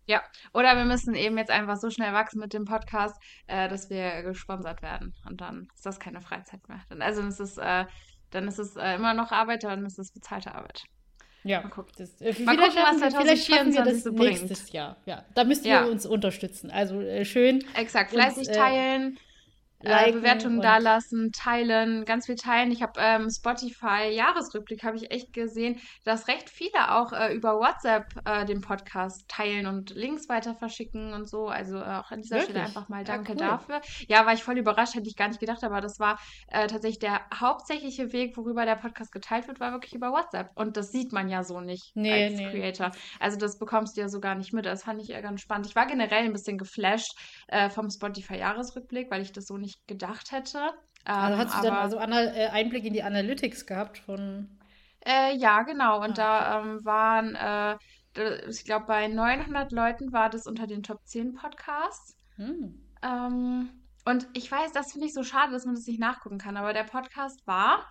[0.07, 0.21] Ja,
[0.53, 4.23] oder wir müssen eben jetzt einfach so schnell wachsen mit dem Podcast, äh, dass wir
[4.23, 5.13] gesponsert werden.
[5.27, 6.81] Und dann ist das keine Freizeit mehr.
[6.89, 7.85] Dann, also dann ist es, äh,
[8.31, 10.85] dann ist es äh, immer noch Arbeit, dann ist es bezahlte Arbeit.
[11.47, 11.91] Ja, Mal gucken.
[11.97, 14.29] das, äh, Mal vielleicht, gucken, was vielleicht schaffen wir 2024 das so bringt.
[14.49, 14.97] nächstes Jahr.
[15.05, 15.85] Ja, da müsst ihr Ja.
[15.85, 16.69] uns unterstützen.
[16.71, 19.17] Also äh, schön Exakt, uns fleißig äh, teilen,
[19.83, 22.71] äh, liken Bewertungen und dalassen, teilen, ganz viel teilen.
[22.71, 27.59] Ich habe ähm, Spotify Jahresrückblick, habe ich echt gesehen, dass recht viele auch äh, über
[27.59, 31.47] WhatsApp äh, den Podcast teilen und Links weiter verschicken und so.
[31.47, 32.63] Also äh, auch an dieser Stelle Wirklich?
[32.63, 33.37] einfach mal Ja, danke cool.
[33.37, 33.81] dafür.
[34.07, 36.99] Ja, war ich voll überrascht, hätte ich gar nicht gedacht, aber das war äh, tatsächlich
[36.99, 40.51] der hauptsächliche Weg, worüber der Podcast geteilt wird, war wirklich über WhatsApp.
[40.55, 42.49] Und das sieht man ja so nicht Nee, als nee.
[42.51, 42.91] Creator.
[43.19, 44.65] Also das bekommst du ja so gar nicht mit.
[44.65, 45.67] Das fand ich eher ganz spannend.
[45.67, 47.13] Ich war generell ein bisschen geflasht
[47.47, 50.71] äh, vom Spotify-Jahresrückblick, weil ich das so nicht gedacht hätte.
[51.11, 54.49] Also Ähm, hast du dann aber also Ana äh, Einblick in die Analytics gehabt von.
[55.05, 56.03] äh, ja, genau.
[56.03, 57.77] Und Ah, da ähm, waren, äh,
[58.49, 62.15] ich glaube, bei 900 Leuten war das unter den Top 10 Podcasts.
[62.37, 62.81] Hm.
[63.03, 63.69] Ähm,
[64.05, 66.57] und ich weiß, das finde ich so schade, dass man das nicht nachgucken kann.
[66.57, 67.85] Aber der Podcast war,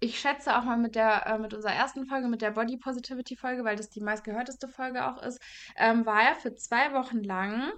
[0.00, 3.36] ich schätze auch mal mit der, äh, mit unserer ersten Folge, mit der Body Positivity
[3.36, 5.40] Folge, weil das die meistgehörteste Folge auch ist,
[5.76, 7.72] ähm, war er für zwei Wochen lang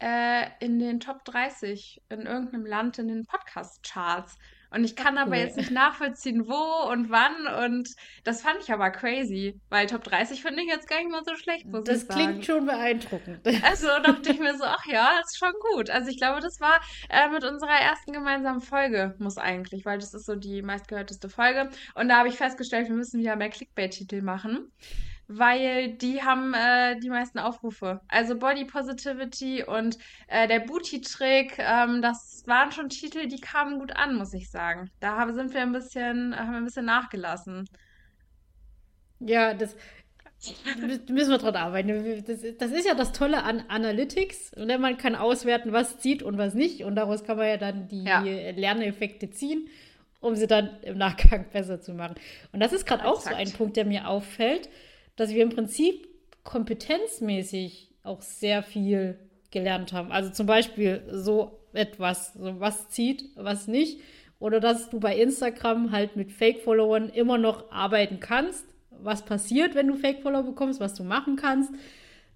[0.00, 4.36] äh, in den Top 30 in irgendeinem Land in den Podcast-Charts.
[4.70, 5.38] Und ich kann aber cool.
[5.38, 7.46] jetzt nicht nachvollziehen, wo und wann.
[7.64, 7.88] Und
[8.24, 11.34] das fand ich aber crazy, weil Top 30 finde ich jetzt gar nicht mal so
[11.36, 12.20] schlecht, muss ich Das sagen.
[12.20, 13.40] klingt schon beeindruckend.
[13.64, 15.90] Also dachte ich mir so, ach ja, das ist schon gut.
[15.90, 20.14] Also ich glaube, das war äh, mit unserer ersten gemeinsamen Folge, muss eigentlich, weil das
[20.14, 21.70] ist so die meistgehörteste Folge.
[21.94, 24.70] Und da habe ich festgestellt, wir müssen wieder mehr Clickbait-Titel machen,
[25.28, 28.00] weil die haben äh, die meisten Aufrufe.
[28.08, 33.94] Also Body Positivity und äh, der Booty-Trick, ähm, das waren schon Titel, die kamen gut
[33.94, 34.90] an, muss ich sagen.
[35.00, 37.68] Da haben, sind wir ein bisschen, haben wir ein bisschen nachgelassen.
[39.20, 39.76] Ja, das
[40.80, 42.24] mü- müssen wir dran arbeiten.
[42.26, 44.52] Das, das ist ja das Tolle an Analytics.
[44.56, 44.78] Ne?
[44.78, 46.84] Man kann auswerten, was zieht und was nicht.
[46.84, 48.20] Und daraus kann man ja dann die Ja.
[48.20, 49.68] Lerneffekte ziehen,
[50.20, 52.14] um sie dann im Nachgang besser zu machen.
[52.52, 53.52] Und das ist gerade auch so ein.
[53.52, 54.68] Punkt, der mir auffällt,
[55.18, 56.08] dass wir im Prinzip
[56.44, 59.18] kompetenzmäßig auch sehr viel
[59.50, 60.12] gelernt haben.
[60.12, 64.00] Also zum Beispiel so etwas, so was zieht, was nicht.
[64.38, 68.64] Oder dass du bei Instagram halt mit Fake-Followern immer noch arbeiten kannst.
[68.90, 71.72] Was passiert, wenn du Fake-Follower bekommst, was du machen kannst.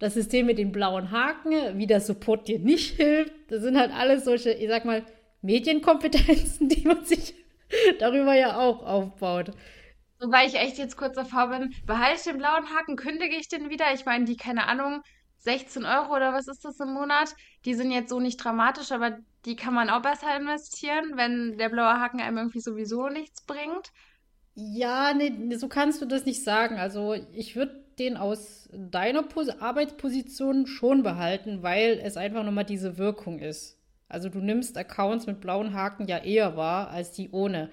[0.01, 3.33] Das System mit den blauen Haken, wie der Support dir nicht hilft.
[3.49, 5.05] Das sind halt alles solche, ich sag mal,
[5.43, 7.35] Medienkompetenzen, die man sich
[8.01, 9.53] darüber ja auch aufbaut.
[10.23, 13.71] Wobei ich echt jetzt kurz davor bin, behalte ich den blauen Haken, kündige ich den
[13.71, 13.93] wieder?
[13.93, 15.03] Ich meine, die, keine Ahnung,
[15.39, 17.35] 16 Euro oder was ist das im Monat?
[17.65, 21.71] Die sind jetzt so nicht dramatisch, aber die kann man auch besser investieren, wenn der
[21.71, 23.91] blaue Haken einem irgendwie sowieso nichts bringt.
[24.55, 26.77] Ja, nee, so kannst du das nicht sagen.
[26.79, 32.97] Also ich würde den aus deiner Pos Arbeitsposition schon behalten, weil es einfach nochmal diese
[32.97, 33.77] Wirkung ist.
[34.09, 37.71] Also du nimmst Accounts mit blauen Haken ja eher wahr als die ohne.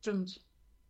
[0.00, 0.43] Stimmt.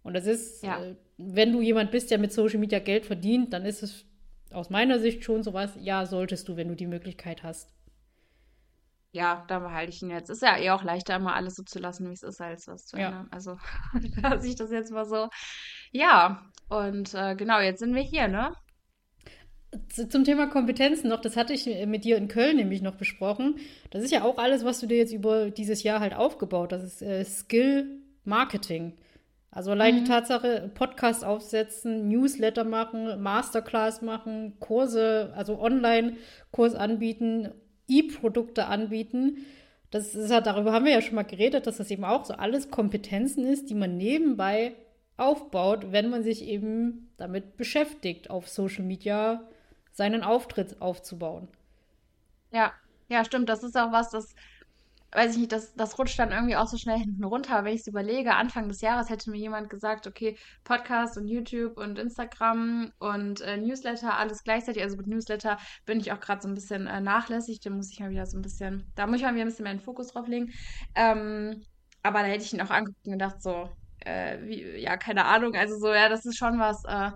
[0.04, 0.80] Und das ist, ja.
[0.80, 4.04] äh, wenn du jemand bist, der mit Social Media Geld verdient, dann ist es
[4.52, 7.74] aus meiner Sicht schon sowas, ja, solltest du, wenn du die Möglichkeit hast.
[9.10, 10.28] Ja, da behalte ich ihn jetzt.
[10.28, 12.86] Ist ja eh auch leichter, immer alles so zu lassen, wie es ist, als was
[12.86, 13.26] zu ändern.
[13.26, 13.28] Ja.
[13.30, 13.56] Also
[14.22, 15.28] lasse ich das jetzt mal so.
[15.92, 18.54] Ja, und äh, genau, jetzt sind wir hier, ne?
[19.88, 23.58] Zum Thema Kompetenzen noch, das hatte ich mit dir in Köln nämlich noch besprochen.
[23.90, 26.82] Das ist ja auch alles, was du dir jetzt über dieses Jahr halt aufgebaut hast.
[26.82, 28.96] Das ist äh, Skill Marketing.
[29.54, 29.98] Also allein mhm.
[30.00, 37.52] die Tatsache, Podcast aufsetzen, Newsletter machen, Masterclass machen, Kurse, also Online-Kurs anbieten,
[37.86, 39.46] E-Produkte anbieten.
[39.92, 42.34] Das ist ja, darüber haben wir ja schon mal geredet, dass das eben auch so
[42.34, 44.74] alles Kompetenzen ist, die man nebenbei
[45.16, 49.48] aufbaut, wenn man sich eben damit beschäftigt, auf Social Media
[49.92, 51.46] seinen Auftritt aufzubauen.
[52.50, 52.72] Ja,
[53.08, 53.48] ja, stimmt.
[53.48, 54.34] Das ist auch was, das
[55.14, 57.64] weiß ich nicht, das, das rutscht dann irgendwie auch so schnell hinten runter.
[57.64, 61.78] Wenn ich es überlege, Anfang des Jahres hätte mir jemand gesagt, okay, Podcast und YouTube
[61.78, 64.82] und Instagram und äh, Newsletter, alles gleichzeitig.
[64.82, 67.60] Also mit Newsletter bin ich auch gerade so ein bisschen äh, nachlässig.
[67.60, 69.64] Da muss ich mal wieder so ein bisschen, da muss ich mal wieder ein bisschen
[69.64, 70.52] meinen Fokus drauf legen.
[70.94, 71.62] Ähm,
[72.02, 75.54] aber da hätte ich ihn auch angeguckt und gedacht, so, äh, wie, ja, keine Ahnung.
[75.54, 77.10] Also so, ja, das ist schon was, äh,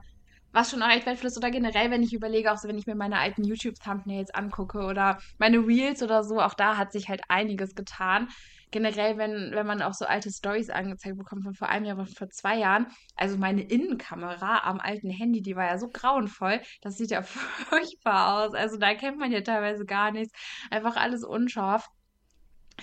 [0.52, 1.30] was schon echt wertvoll.
[1.36, 5.18] Oder generell, wenn ich überlege, auch so, wenn ich mir meine alten YouTube-Thumbnails angucke oder
[5.38, 8.28] meine Reels oder so, auch da hat sich halt einiges getan.
[8.70, 12.06] Generell, wenn, wenn man auch so alte Stories angezeigt bekommt von vor einem Jahr, von
[12.06, 12.86] vor zwei Jahren.
[13.16, 16.60] Also meine Innenkamera am alten Handy, die war ja so grauenvoll.
[16.82, 18.54] Das sieht ja furchtbar aus.
[18.54, 20.34] Also da kennt man ja teilweise gar nichts.
[20.70, 21.88] Einfach alles unscharf.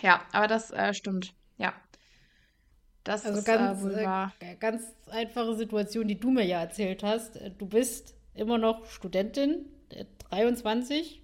[0.01, 1.33] Ja, aber das äh, stimmt.
[1.57, 1.73] Ja.
[3.05, 4.33] Das also ist ganz, äh, wohl wahr.
[4.39, 7.39] Äh, ganz einfache Situation, die du mir ja erzählt hast.
[7.57, 9.65] Du bist immer noch Studentin,
[10.29, 11.21] 23,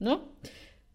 [0.00, 0.18] äh, ne?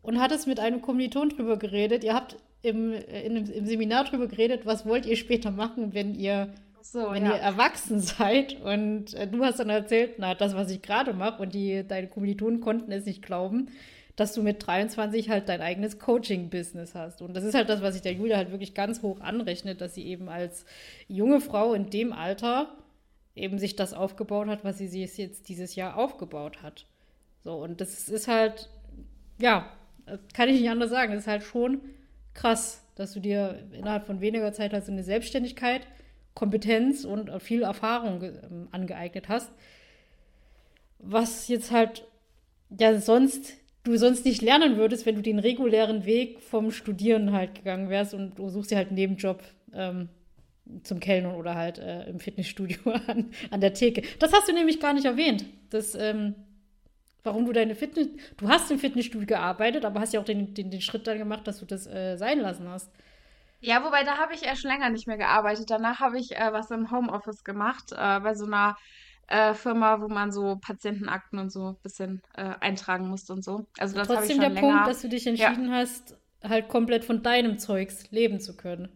[0.03, 2.03] Und hattest mit einem Kommiliton drüber geredet.
[2.03, 6.53] Ihr habt im, in, im Seminar drüber geredet, was wollt ihr später machen, wenn ihr,
[6.81, 7.35] so, wenn ja.
[7.35, 8.61] ihr erwachsen seid.
[8.61, 11.41] Und äh, du hast dann erzählt, na, das, was ich gerade mache.
[11.41, 13.69] Und die, deine Kommilitonen konnten es nicht glauben
[14.17, 17.21] dass du mit 23 halt dein eigenes Coaching-Business hast.
[17.21, 19.93] Und das ist halt das, was ich der Julia halt wirklich ganz hoch anrechnet, dass
[19.93, 20.65] sie eben als
[21.07, 22.75] junge Frau in dem Alter
[23.35, 26.87] eben sich das aufgebaut hat, was sie sich jetzt dieses Jahr aufgebaut hat.
[27.43, 28.69] So, und das ist halt,
[29.39, 29.71] ja,
[30.33, 31.13] kann ich nicht anders sagen.
[31.13, 31.81] Das ist halt schon
[32.33, 35.85] krass, dass du dir innerhalb von weniger Zeit halt so eine Selbstständigkeit,
[36.33, 39.51] Kompetenz und viel Erfahrung ähm, angeeignet hast.
[40.97, 42.07] Was jetzt halt
[42.75, 43.53] ja sonst
[43.87, 48.13] du sonst nicht lernen würdest, wenn du den regulären Weg vom Studieren halt gegangen wärst
[48.13, 50.09] und du suchst dir halt einen Nebenjob ähm,
[50.83, 54.03] zum Kellnern oder halt äh, im Fitnessstudio an, an der Theke.
[54.19, 55.45] Das hast du nämlich gar nicht erwähnt.
[55.69, 56.35] Das, ähm,
[57.23, 58.09] warum du deine Fitness.
[58.37, 61.47] Du hast im Fitnessstudio gearbeitet, aber hast ja auch den, den, den Schritt dann gemacht,
[61.47, 62.91] dass du das äh, sein lassen hast.
[63.59, 65.69] Ja, wobei da habe ich ja schon länger nicht mehr gearbeitet.
[65.69, 68.77] Danach habe ich äh, was im Homeoffice gemacht, äh, bei so einer
[69.27, 73.67] äh, Firma, wo man so Patientenakten und so ein bisschen äh, eintragen musste und so.
[73.77, 74.67] Also das Trotzdem ich schon der länger.
[74.67, 75.77] Punkt, dass du dich entschieden ja.
[75.77, 78.89] hast, halt komplett von deinem Zeugs leben zu können.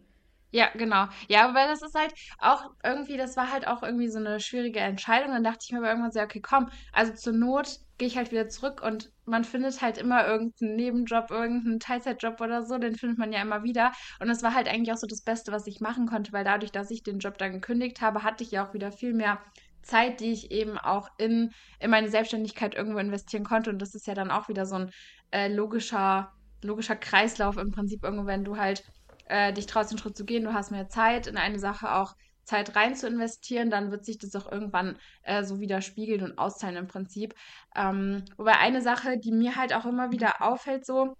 [0.54, 1.06] Ja, genau.
[1.28, 4.80] Ja, weil das ist halt auch irgendwie, das war halt auch irgendwie so eine schwierige
[4.80, 5.32] Entscheidung.
[5.32, 8.32] Dann dachte ich mir aber irgendwann so, okay, komm, also zur Not gehe ich halt
[8.32, 13.18] wieder zurück und man findet halt immer irgendeinen Nebenjob, irgendeinen Teilzeitjob oder so, den findet
[13.18, 13.92] man ja immer wieder.
[14.20, 16.72] Und das war halt eigentlich auch so das Beste, was ich machen konnte, weil dadurch,
[16.72, 19.40] dass ich den Job dann gekündigt habe, hatte ich ja auch wieder viel mehr
[19.82, 23.70] Zeit, die ich eben auch in, in meine Selbstständigkeit irgendwo investieren konnte.
[23.70, 24.90] Und das ist ja dann auch wieder so ein
[25.30, 28.84] äh, logischer, logischer Kreislauf im Prinzip irgendwo, wenn du halt
[29.26, 32.14] äh, dich traust, den Schritt zu gehen, du hast mehr Zeit, in eine Sache auch
[32.44, 36.76] Zeit rein zu investieren, dann wird sich das auch irgendwann äh, so widerspiegeln und auszahlen
[36.76, 37.34] im Prinzip.
[37.76, 41.14] Ähm, wobei eine Sache, die mir halt auch immer wieder auffällt, so,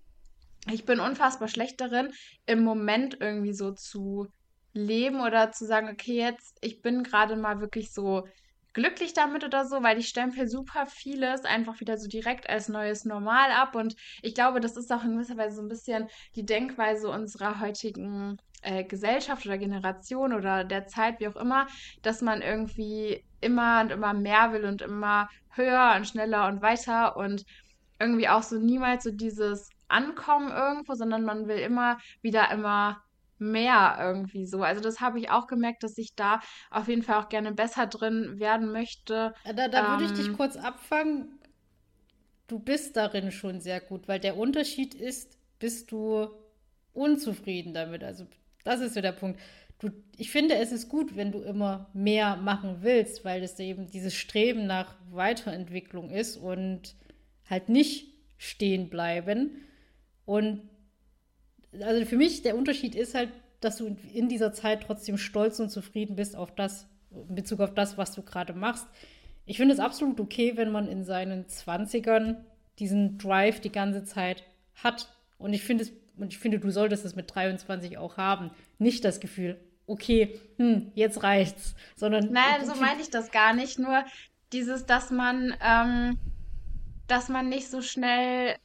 [0.70, 2.12] ich bin unfassbar schlecht darin,
[2.46, 4.28] im Moment irgendwie so zu
[4.74, 8.26] leben oder zu sagen, okay, jetzt, ich bin gerade mal wirklich so
[8.72, 13.04] glücklich damit oder so, weil ich stempel super vieles einfach wieder so direkt als neues
[13.04, 13.74] Normal ab.
[13.74, 17.60] Und ich glaube, das ist auch in gewisser Weise so ein bisschen die Denkweise unserer
[17.60, 21.66] heutigen äh, Gesellschaft oder Generation oder der Zeit, wie auch immer,
[22.02, 27.16] dass man irgendwie immer und immer mehr will und immer höher und schneller und weiter
[27.16, 27.44] und
[27.98, 33.02] irgendwie auch so niemals so dieses Ankommen irgendwo, sondern man will immer wieder immer
[33.42, 34.62] mehr irgendwie so.
[34.62, 37.86] Also das habe ich auch gemerkt, dass ich da auf jeden Fall auch gerne besser
[37.86, 39.34] drin werden möchte.
[39.44, 41.38] Da, da ähm, würde ich dich ähm, kurz abfangen.
[42.46, 46.28] Du bist darin schon sehr gut, weil der Unterschied ist, bist du
[46.92, 48.04] unzufrieden damit.
[48.04, 48.26] Also
[48.64, 49.40] das ist so der Punkt.
[49.78, 53.90] du, ich finde, es ist gut, wenn du immer mehr machen willst, weil es eben
[53.90, 56.94] dieses Streben nach Weiterentwicklung ist und
[57.48, 59.50] halt nicht stehen bleiben.
[60.24, 60.68] Und
[61.80, 63.30] also für mich der Unterschied ist halt,
[63.60, 66.86] dass du in dieser Zeit trotzdem stolz und zufrieden bist auf das,
[67.28, 68.86] in Bezug auf das, was du gerade machst.
[69.46, 72.36] Ich finde es absolut okay, wenn man in seinen 20ern
[72.78, 75.08] diesen Drive die ganze Zeit hat.
[75.38, 78.50] Und ich finde es, und ich finde, du solltest es mit 23 auch haben.
[78.78, 82.32] Nicht das Gefühl, okay, hm, jetzt reicht's, sondern.
[82.32, 83.78] Nein, so meine ich das gar nicht.
[83.78, 84.04] Nur
[84.52, 86.18] dieses, dass man, ähm,
[87.06, 88.56] dass man nicht so schnell,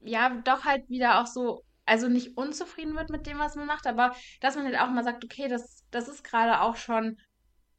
[0.00, 3.86] ja, doch halt wieder auch so, also nicht unzufrieden wird mit dem, was man macht,
[3.86, 7.16] aber dass man halt auch mal sagt, okay, das, das ist gerade auch schon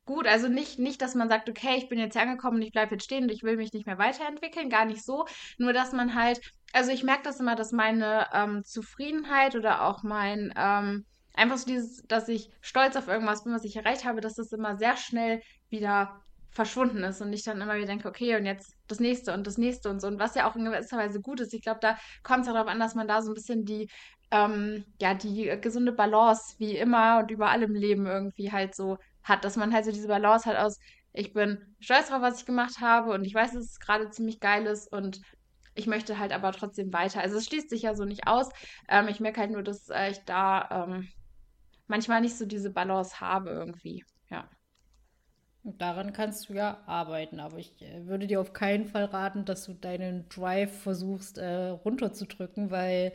[0.06, 0.28] gut.
[0.28, 2.96] Also nicht, nicht, dass man sagt, okay, ich bin jetzt hier angekommen und ich bleibe
[2.96, 5.26] jetzt stehen und ich will mich nicht mehr weiterentwickeln, gar nicht so.
[5.58, 6.42] Nur dass man halt,
[6.74, 11.66] also ich merke das immer, dass meine ähm, Zufriedenheit oder auch mein, ähm, einfach so
[11.66, 14.98] dieses, dass ich stolz auf irgendwas bin, was ich erreicht habe, dass das immer sehr
[14.98, 16.22] schnell wieder
[16.52, 19.58] verschwunden ist und ich dann immer wieder denke, okay, und jetzt das nächste und das
[19.58, 20.08] nächste und so.
[20.08, 21.54] Und was ja auch in gewisser Weise gut ist.
[21.54, 23.90] Ich glaube, da kommt es darauf an, dass man da so ein bisschen die,
[24.32, 29.46] ähm, ja, die gesunde Balance wie immer und überall im Leben irgendwie halt so hat,
[29.46, 30.78] dass man halt so diese Balance hat aus,
[31.14, 34.40] ich bin stolz drauf, was ich gemacht habe und ich weiß, dass es gerade ziemlich
[34.40, 35.22] geil ist und
[35.74, 37.22] ich möchte halt aber trotzdem weiter.
[37.22, 38.50] Also es schließt sich ja so nicht aus.
[38.90, 41.08] Ähm, ich merke halt nur, dass äh, ich da ähm,
[41.88, 44.04] manchmal nicht so diese Balance habe irgendwie.
[44.30, 44.50] Ja.
[45.64, 49.66] Daran kannst du ja arbeiten, aber ich äh, würde dir auf keinen Fall raten, dass
[49.66, 53.12] du deinen Drive versuchst äh, runterzudrücken, weil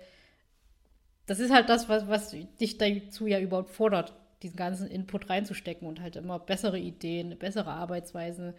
[1.26, 5.88] das ist halt das, was, was dich dazu ja überhaupt fordert, diesen ganzen Input reinzustecken
[5.88, 8.54] und halt immer bessere Ideen, bessere Arbeitsweisen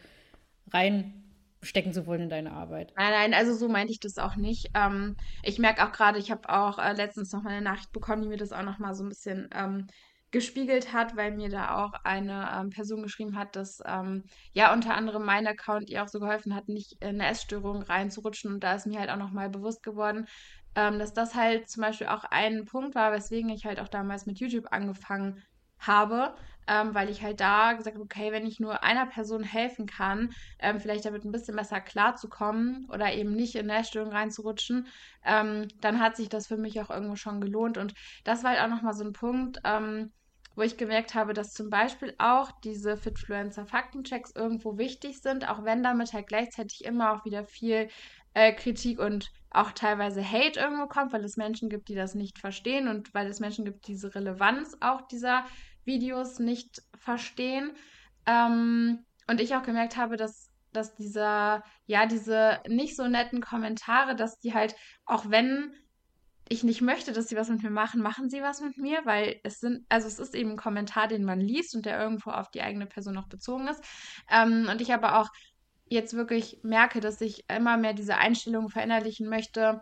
[0.73, 2.91] reinstecken zu wollen in deine Arbeit.
[2.97, 4.69] Nein, nein, also so meinte ich das auch nicht.
[4.73, 8.21] Ähm, ich merke auch gerade, ich habe auch äh, letztens noch mal eine Nachricht bekommen,
[8.21, 9.87] die mir das auch noch mal so ein bisschen ähm,
[10.31, 14.95] gespiegelt hat, weil mir da auch eine ähm, Person geschrieben hat, dass ähm, ja unter
[14.95, 18.53] anderem mein Account ihr auch so geholfen hat, nicht in eine Essstörung reinzurutschen.
[18.53, 20.27] Und da ist mir halt auch nochmal bewusst geworden,
[20.75, 24.25] ähm, dass das halt zum Beispiel auch ein Punkt war, weswegen ich halt auch damals
[24.25, 25.43] mit YouTube angefangen
[25.79, 26.35] habe,
[26.67, 30.31] ähm, weil ich halt da gesagt habe, okay, wenn ich nur einer Person helfen kann,
[30.59, 34.87] ähm, vielleicht damit ein bisschen besser klarzukommen oder eben nicht in eine Essstörung reinzurutschen,
[35.25, 37.77] ähm, dann hat sich das für mich auch irgendwo schon gelohnt.
[37.77, 40.11] Und das war halt auch nochmal so ein Punkt, ähm,
[40.55, 45.83] wo ich gemerkt habe, dass zum Beispiel auch diese Fitfluencer-Faktenchecks irgendwo wichtig sind, auch wenn
[45.83, 47.89] damit halt gleichzeitig immer auch wieder viel
[48.33, 52.39] äh, Kritik und auch teilweise Hate irgendwo kommt, weil es Menschen gibt, die das nicht
[52.39, 55.45] verstehen und weil es Menschen gibt, die diese Relevanz auch dieser
[55.85, 57.71] Videos nicht verstehen.
[58.25, 64.15] Ähm, und ich auch gemerkt habe, dass, dass dieser, ja, diese nicht so netten Kommentare,
[64.15, 65.73] dass die halt, auch wenn
[66.49, 69.39] ich nicht möchte, dass sie was mit mir machen, machen sie was mit mir, weil
[69.43, 72.49] es sind, also es ist eben ein Kommentar, den man liest und der irgendwo auf
[72.51, 73.83] die eigene Person noch bezogen ist.
[74.29, 75.29] Ähm, und ich aber auch
[75.89, 79.81] jetzt wirklich merke, dass ich immer mehr diese Einstellung verinnerlichen möchte,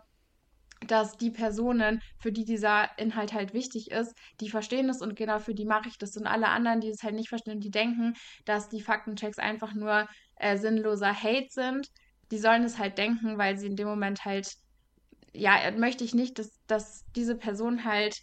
[0.86, 5.38] dass die Personen, für die dieser Inhalt halt wichtig ist, die verstehen es und genau
[5.38, 6.16] für die mache ich das.
[6.16, 8.14] Und alle anderen, die es halt nicht verstehen, die denken,
[8.44, 11.88] dass die Faktenchecks einfach nur äh, sinnloser Hate sind,
[12.30, 14.48] die sollen es halt denken, weil sie in dem Moment halt
[15.36, 18.18] ja, möchte ich nicht, dass, dass diese Person halt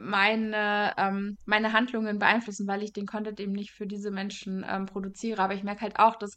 [0.00, 4.86] meine, ähm, meine Handlungen beeinflussen, weil ich den Content eben nicht für diese Menschen ähm,
[4.86, 5.42] produziere.
[5.42, 6.36] Aber ich merke halt auch, dass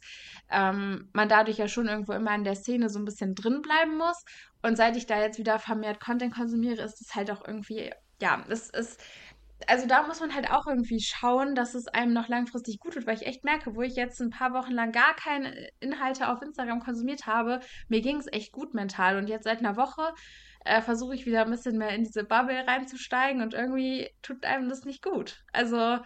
[0.50, 3.96] ähm, man dadurch ja schon irgendwo immer in der Szene so ein bisschen drin bleiben
[3.96, 4.24] muss.
[4.62, 8.44] Und seit ich da jetzt wieder vermehrt Content konsumiere, ist es halt auch irgendwie, ja,
[8.48, 9.02] es ist
[9.66, 13.06] also da muss man halt auch irgendwie schauen, dass es einem noch langfristig gut tut,
[13.06, 16.42] weil ich echt merke, wo ich jetzt ein paar Wochen lang gar keine Inhalte auf
[16.42, 19.16] Instagram konsumiert habe, mir ging es echt gut mental.
[19.16, 20.12] Und jetzt seit einer Woche
[20.64, 24.68] äh, versuche ich wieder ein bisschen mehr in diese Bubble reinzusteigen und irgendwie tut einem
[24.68, 25.42] das nicht gut.
[25.52, 25.98] Also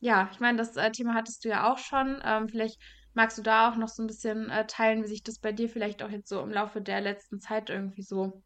[0.00, 2.20] ja, ich meine, das äh, Thema hattest du ja auch schon.
[2.24, 2.80] Ähm, vielleicht
[3.14, 5.68] magst du da auch noch so ein bisschen äh, teilen, wie sich das bei dir
[5.68, 8.42] vielleicht auch jetzt so im Laufe der letzten Zeit irgendwie so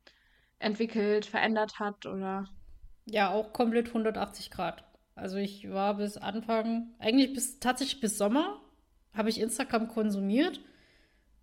[0.59, 2.49] entwickelt, verändert hat oder.
[3.07, 4.85] Ja, auch komplett 180 Grad.
[5.15, 8.61] Also ich war bis Anfang, eigentlich bis tatsächlich bis Sommer,
[9.13, 10.61] habe ich Instagram konsumiert.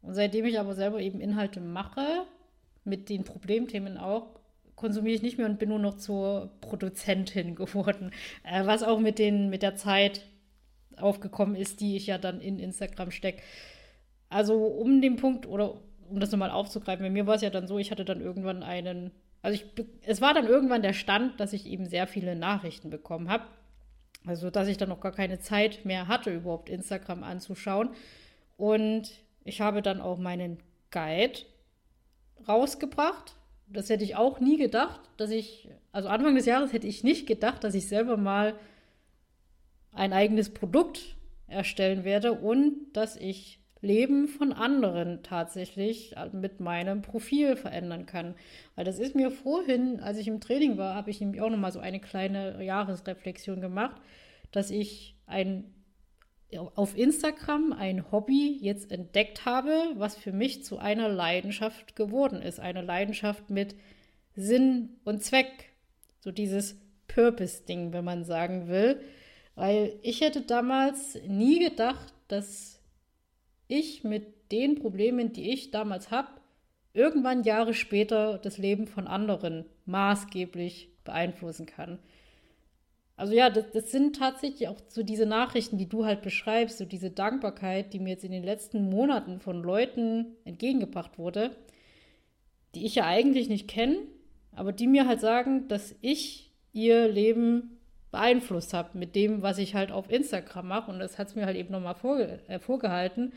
[0.02, 2.26] Und seitdem ich aber selber eben Inhalte mache,
[2.84, 4.40] mit den Problemthemen auch,
[4.76, 8.12] konsumiere ich nicht mehr und bin nur noch zur Produzentin geworden.
[8.44, 10.26] Äh, was auch mit, den, mit der Zeit
[10.98, 13.42] aufgekommen ist, die ich ja dann in Instagram stecke.
[14.30, 17.68] Also um den Punkt, oder um das nochmal aufzugreifen, bei mir war es ja dann
[17.68, 19.66] so, ich hatte dann irgendwann einen also ich,
[20.06, 23.46] es war dann irgendwann der Stand, dass ich eben sehr viele Nachrichten bekommen habe.
[24.26, 27.90] Also, dass ich dann noch gar keine Zeit mehr hatte, überhaupt Instagram anzuschauen.
[28.56, 29.10] Und
[29.44, 30.60] ich habe dann auch meinen
[30.92, 31.40] Guide
[32.48, 33.36] rausgebracht,
[33.68, 37.26] das hätte ich auch nie gedacht, dass ich, also Anfang des Jahres hätte ich nicht
[37.26, 38.56] gedacht, dass ich selber mal
[39.94, 41.16] ein eigenes Produkt
[41.48, 48.36] erstellen werde und dass ich Leben von anderen tatsächlich mit meinem Profil verändern kann.
[48.76, 51.72] Weil das ist mir vorhin, als ich im Training war, habe ich nämlich auch nochmal
[51.72, 54.00] so eine kleine Jahresreflexion gemacht,
[54.52, 55.74] dass ich ein
[56.76, 62.60] auf Instagram ein Hobby jetzt entdeckt habe, was für mich zu einer Leidenschaft geworden ist.
[62.60, 63.74] Eine Leidenschaft mit
[64.36, 65.72] Sinn und Zweck.
[66.20, 66.76] So dieses
[67.08, 69.00] Purpose-Ding, wenn man sagen will.
[69.56, 72.81] Weil ich hätte damals nie gedacht, dass
[73.72, 76.30] ich mit den Problemen, die ich damals habe,
[76.94, 82.00] irgendwann Jahre später das Leben von anderen maßgeblich beeinflussen kann.
[83.16, 86.86] Also ja, das, das, sind tatsächlich auch so diese Nachrichten, die du halt beschreibst, so
[86.86, 91.56] diese Dankbarkeit, die mir jetzt in den letzten Monaten von Leuten entgegengebracht wurde,
[92.74, 93.98] die ich ja eigentlich nicht kenne,
[94.54, 97.81] aber die mir halt sagen, dass ich ihr Leben
[98.12, 100.92] beeinflusst habe mit dem, was ich halt auf Instagram mache.
[100.92, 103.32] Und das hat es mir halt eben nochmal vorge äh, vorgehalten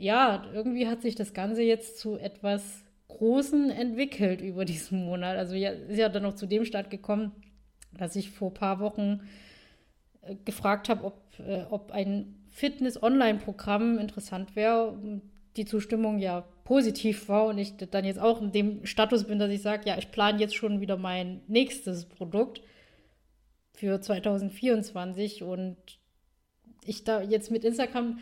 [0.00, 5.36] ja, irgendwie hat sich das Ganze jetzt zu etwas Großen entwickelt über diesen Monat.
[5.36, 7.32] Also ja, ist ja dann noch zu dem Stand gekommen,
[7.98, 9.20] dass ich vor ein paar Wochen
[10.22, 15.20] äh, gefragt habe, ob, äh, ob ein Fitness-Online-Programm interessant wäre.
[15.56, 19.50] Die Zustimmung ja positiv war und ich dann jetzt auch in dem Status bin, dass
[19.50, 22.62] ich sage, ja, ich plane jetzt schon wieder mein nächstes Produkt
[23.80, 25.76] für 2024 und
[26.84, 28.18] ich da jetzt mit Instagram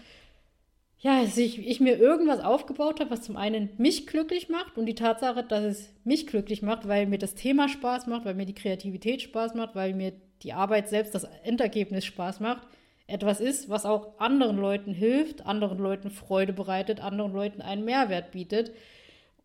[1.00, 4.96] ja, ich, ich mir irgendwas aufgebaut habe, was zum einen mich glücklich macht und die
[4.96, 8.54] Tatsache, dass es mich glücklich macht, weil mir das Thema Spaß macht, weil mir die
[8.54, 12.66] Kreativität Spaß macht, weil mir die Arbeit selbst, das Endergebnis Spaß macht,
[13.06, 18.32] etwas ist, was auch anderen Leuten hilft, anderen Leuten Freude bereitet, anderen Leuten einen Mehrwert
[18.32, 18.72] bietet.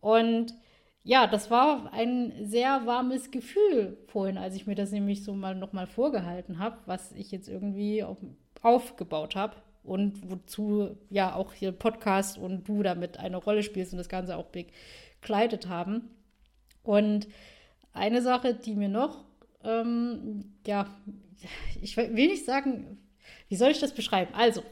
[0.00, 0.54] Und
[1.04, 5.54] ja, das war ein sehr warmes Gefühl vorhin, als ich mir das nämlich so mal
[5.54, 8.04] nochmal vorgehalten habe, was ich jetzt irgendwie
[8.62, 13.98] aufgebaut habe und wozu ja auch hier Podcast und du damit eine Rolle spielst und
[13.98, 14.46] das Ganze auch
[15.20, 16.08] begleitet haben.
[16.82, 17.28] Und
[17.92, 19.24] eine Sache, die mir noch,
[19.62, 20.86] ähm, ja,
[21.82, 22.98] ich will nicht sagen,
[23.48, 24.32] wie soll ich das beschreiben?
[24.34, 24.62] Also,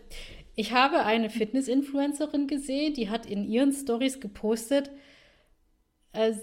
[0.54, 4.90] ich habe eine Fitness-Influencerin gesehen, die hat in ihren Stories gepostet,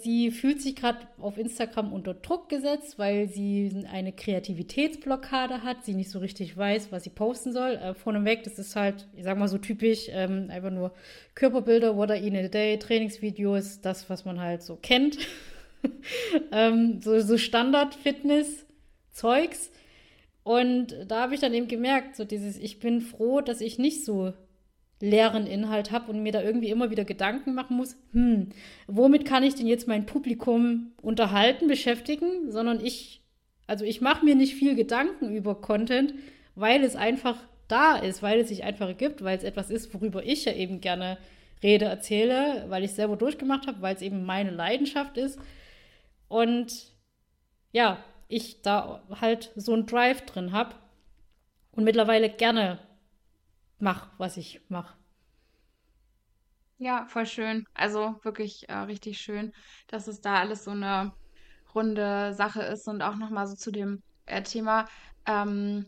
[0.01, 5.93] sie fühlt sich gerade auf Instagram unter Druck gesetzt, weil sie eine Kreativitätsblockade hat, sie
[5.93, 7.73] nicht so richtig weiß, was sie posten soll.
[7.73, 10.91] Äh, vorneweg, das ist halt, ich sag mal so typisch, ähm, einfach nur
[11.35, 15.19] Körperbilder, what I in a day, Trainingsvideos, das, was man halt so kennt.
[16.51, 19.69] ähm, so, so Standard-Fitness-Zeugs.
[20.41, 24.03] Und da habe ich dann eben gemerkt, so dieses, ich bin froh, dass ich nicht
[24.03, 24.33] so
[25.01, 28.49] leeren Inhalt habe und mir da irgendwie immer wieder Gedanken machen muss, hm,
[28.87, 33.21] womit kann ich denn jetzt mein Publikum unterhalten, beschäftigen, sondern ich,
[33.67, 36.13] also ich mache mir nicht viel Gedanken über Content,
[36.55, 37.37] weil es einfach
[37.69, 40.81] da ist, weil es sich einfach ergibt, weil es etwas ist, worüber ich ja eben
[40.81, 41.17] gerne
[41.63, 45.39] rede, erzähle, weil ich selber durchgemacht habe, weil es eben meine Leidenschaft ist.
[46.27, 46.91] Und
[47.71, 50.75] ja, ich da halt so einen Drive drin habe
[51.71, 52.79] und mittlerweile gerne
[53.79, 54.95] mach, was ich mache.
[56.77, 57.65] Ja, voll schön.
[57.73, 59.53] Also wirklich äh, richtig schön,
[59.87, 61.13] dass es da alles so eine
[61.75, 64.87] runde Sache ist und auch nochmal so zu dem äh, Thema.
[65.25, 65.85] Ähm,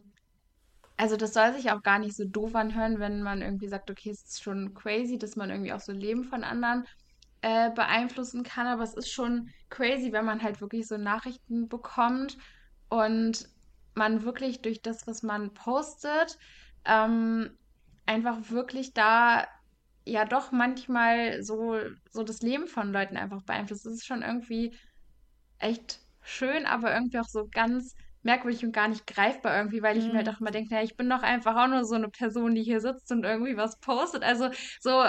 [0.98, 4.12] also das soll sich auch gar nicht so doof anhören, wenn man irgendwie sagt, okay,
[4.12, 6.86] es ist schon crazy, dass man irgendwie auch so Leben von anderen
[7.42, 12.38] äh, beeinflussen kann, aber es ist schon crazy, wenn man halt wirklich so Nachrichten bekommt
[12.90, 13.50] und
[13.96, 16.38] man wirklich durch das, was man postet,
[16.86, 17.58] ähm,
[18.12, 19.48] einfach wirklich da
[20.06, 21.78] ja doch manchmal so,
[22.10, 23.86] so das Leben von Leuten einfach beeinflusst.
[23.86, 24.78] Das ist schon irgendwie
[25.60, 30.06] echt schön, aber irgendwie auch so ganz merkwürdig und gar nicht greifbar irgendwie, weil ich
[30.06, 30.34] mir halt mhm.
[30.34, 32.80] auch immer denke, naja, ich bin doch einfach auch nur so eine Person, die hier
[32.80, 34.24] sitzt und irgendwie was postet.
[34.24, 35.04] Also so,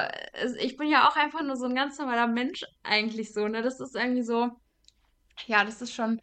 [0.61, 3.61] ich bin ja auch einfach nur so ein ganz normaler Mensch eigentlich so, ne?
[3.61, 4.51] Das ist irgendwie so,
[5.47, 6.21] ja, das ist schon.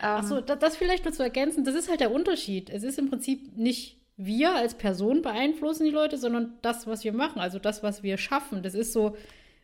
[0.00, 2.70] Ähm, Achso, das, das vielleicht nur zu ergänzen, das ist halt der Unterschied.
[2.70, 7.12] Es ist im Prinzip nicht wir als Person beeinflussen die Leute, sondern das, was wir
[7.12, 8.62] machen, also das, was wir schaffen.
[8.62, 9.16] Das ist so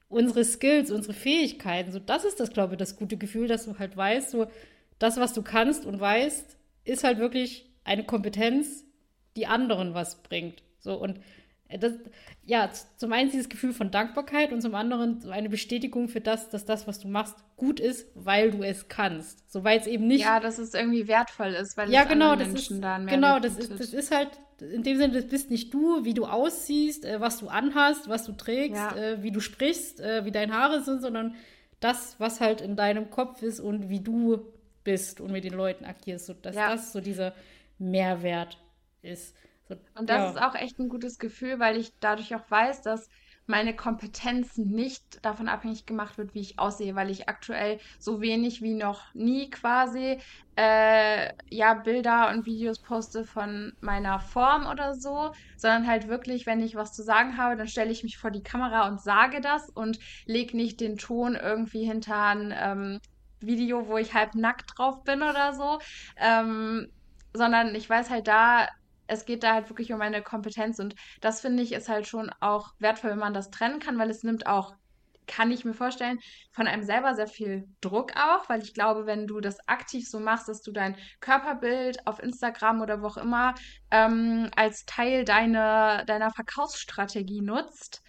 [0.09, 1.93] unsere Skills, unsere Fähigkeiten.
[1.93, 4.47] So, das ist das, glaube ich, das gute Gefühl, dass du halt weißt, so
[4.99, 8.85] das, was du kannst und weißt, ist halt wirklich eine Kompetenz,
[9.37, 10.63] die anderen was bringt.
[10.81, 11.21] So und
[11.81, 11.93] das,
[12.45, 16.49] ja, zum einen dieses Gefühl von Dankbarkeit und zum anderen so eine Bestätigung für das,
[16.49, 19.51] dass das, was du machst, gut ist, weil du es kannst.
[19.53, 20.23] So weil es eben nicht.
[20.23, 23.07] Ja, dass es irgendwie wertvoll ist, weil ja, es genau, das Menschen ist, da einen
[23.07, 24.31] Genau, das ist, das ist halt
[24.61, 28.25] in dem Sinne, das bist nicht du, wie du aussiehst, äh, was du anhast, was
[28.25, 28.97] du trägst, ja.
[28.97, 31.35] äh, wie du sprichst, äh, wie deine Haare sind, sondern
[31.81, 34.41] das, was halt in deinem Kopf ist und wie du
[34.85, 36.71] bist und mit den Leuten agierst, so dass ja.
[36.71, 37.35] das so dieser
[37.79, 38.59] Mehrwert
[39.03, 39.37] ist.
[39.69, 40.31] So, und das ja.
[40.31, 43.09] ist auch echt ein gutes Gefühl, weil ich dadurch auch weiß, dass
[43.49, 48.63] meine Kompetenz nicht davon abhängig gemacht wird, wie ich aussehe, weil ich aktuell so wenig
[48.63, 50.19] wie noch nie quasi
[50.57, 56.61] äh, ja Bilder und Videos poste von meiner Form oder so, sondern halt wirklich, wenn
[56.61, 59.71] ich was zu sagen habe, dann stelle ich mich vor die Kamera und sage das
[59.71, 63.01] und lege nicht den Ton irgendwie hinter ein ähm,
[63.41, 65.79] Video, wo ich halb nackt drauf bin oder so,
[66.17, 66.89] ähm,
[67.33, 68.69] sondern ich weiß halt da,
[69.09, 72.31] es geht da halt wirklich um meine Kompetenz und das finde ich ist halt schon
[72.41, 74.75] auch wertvoll, wenn man das trennen kann, weil es nimmt auch,
[75.27, 76.19] kann ich mir vorstellen,
[76.53, 80.21] von einem selber sehr viel Druck auch, weil ich glaube, wenn du das aktiv so
[80.21, 83.55] machst, dass du dein Körperbild auf Instagram oder wo auch immer
[83.91, 88.03] ähm, als Teil deiner, deiner Verkaufsstrategie nutzt,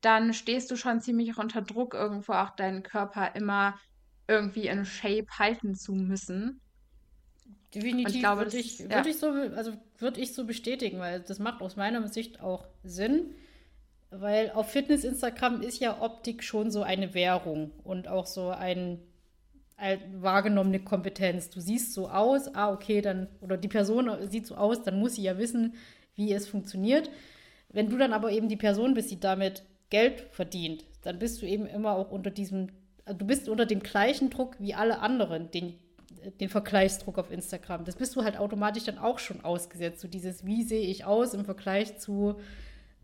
[0.00, 3.78] dann stehst du schon ziemlich unter Druck, irgendwo auch deinen Körper immer
[4.26, 6.60] irgendwie in Shape halten zu müssen.
[7.74, 8.90] Definitiv würde ich, ja.
[8.90, 12.66] würd ich, so, also würd ich so bestätigen, weil das macht aus meiner Sicht auch
[12.82, 13.34] Sinn.
[14.10, 19.00] Weil auf Fitness-Instagram ist ja Optik schon so eine Währung und auch so ein,
[19.76, 21.50] ein wahrgenommene Kompetenz.
[21.50, 25.16] Du siehst so aus, ah, okay, dann, oder die Person sieht so aus, dann muss
[25.16, 25.74] sie ja wissen,
[26.14, 27.10] wie es funktioniert.
[27.70, 31.46] Wenn du dann aber eben die Person bist, die damit Geld verdient, dann bist du
[31.46, 32.68] eben immer auch unter diesem,
[33.06, 35.74] du bist unter dem gleichen Druck wie alle anderen, den
[36.40, 37.84] den Vergleichsdruck auf Instagram.
[37.84, 40.00] Das bist du halt automatisch dann auch schon ausgesetzt.
[40.00, 42.36] So dieses, wie sehe ich aus im Vergleich zu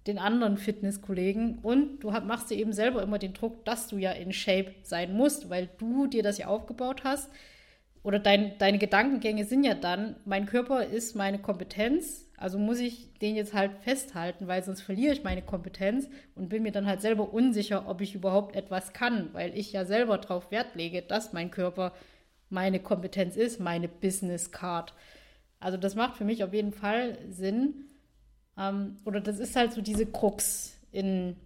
[0.07, 1.59] den anderen Fitnesskollegen.
[1.59, 5.15] Und du machst dir eben selber immer den Druck, dass du ja in Shape sein
[5.15, 7.31] musst, weil du dir das ja aufgebaut hast.
[8.03, 13.13] Oder dein, deine Gedankengänge sind ja dann, mein Körper ist meine Kompetenz, also muss ich
[13.19, 17.03] den jetzt halt festhalten, weil sonst verliere ich meine Kompetenz und bin mir dann halt
[17.03, 21.35] selber unsicher, ob ich überhaupt etwas kann, weil ich ja selber darauf Wert lege, dass
[21.35, 21.93] mein Körper
[22.51, 24.95] meine Kompetenz ist, meine Business Card.
[25.61, 27.87] Also das macht für mich auf jeden Fall Sinn.
[28.59, 31.37] Ähm, oder das ist halt so diese Krux in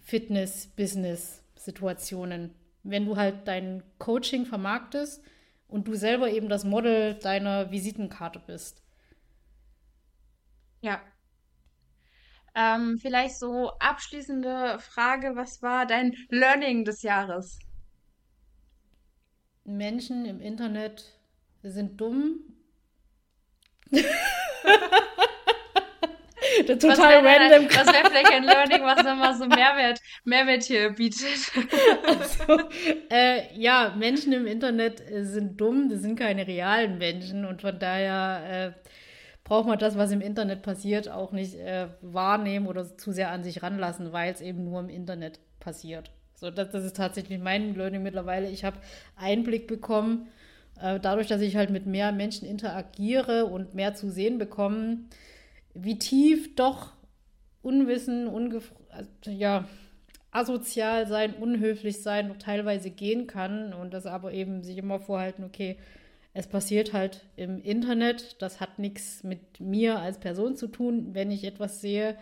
[0.00, 2.54] Fitness-Business-Situationen.
[2.82, 5.22] Wenn du halt dein Coaching vermarktest
[5.68, 8.82] und du selber eben das Model deiner Visitenkarte bist.
[10.80, 11.00] Ja.
[12.54, 17.58] Ähm, vielleicht so abschließende Frage, was war dein Learning des Jahres?
[19.64, 21.04] Menschen im Internet
[21.62, 22.40] sind dumm.
[26.66, 27.68] total random.
[27.68, 31.22] Das wäre vielleicht ein Learning, was immer so Mehrwert, Mehrwert hier bietet.
[32.04, 32.68] Also,
[33.10, 37.78] äh, ja, Menschen im Internet äh, sind dumm, das sind keine realen Menschen und von
[37.78, 38.88] daher äh,
[39.44, 43.44] braucht man das, was im Internet passiert, auch nicht äh, wahrnehmen oder zu sehr an
[43.44, 46.10] sich ranlassen, weil es eben nur im Internet passiert.
[46.42, 48.50] So, das, das ist tatsächlich mein Learning mittlerweile.
[48.50, 48.76] Ich habe
[49.14, 50.26] Einblick bekommen,
[50.80, 55.04] äh, dadurch, dass ich halt mit mehr Menschen interagiere und mehr zu sehen bekomme,
[55.72, 56.94] wie tief doch
[57.62, 59.68] Unwissen, ungef also, ja,
[60.32, 65.44] asozial sein, unhöflich sein noch teilweise gehen kann und das aber eben sich immer vorhalten,
[65.44, 65.76] okay,
[66.34, 71.30] es passiert halt im Internet, das hat nichts mit mir als Person zu tun, wenn
[71.30, 72.16] ich etwas sehe,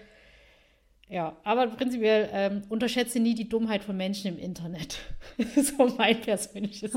[1.11, 5.01] ja, aber prinzipiell ähm, unterschätze nie die Dummheit von Menschen im Internet.
[5.57, 6.93] so mein persönliches.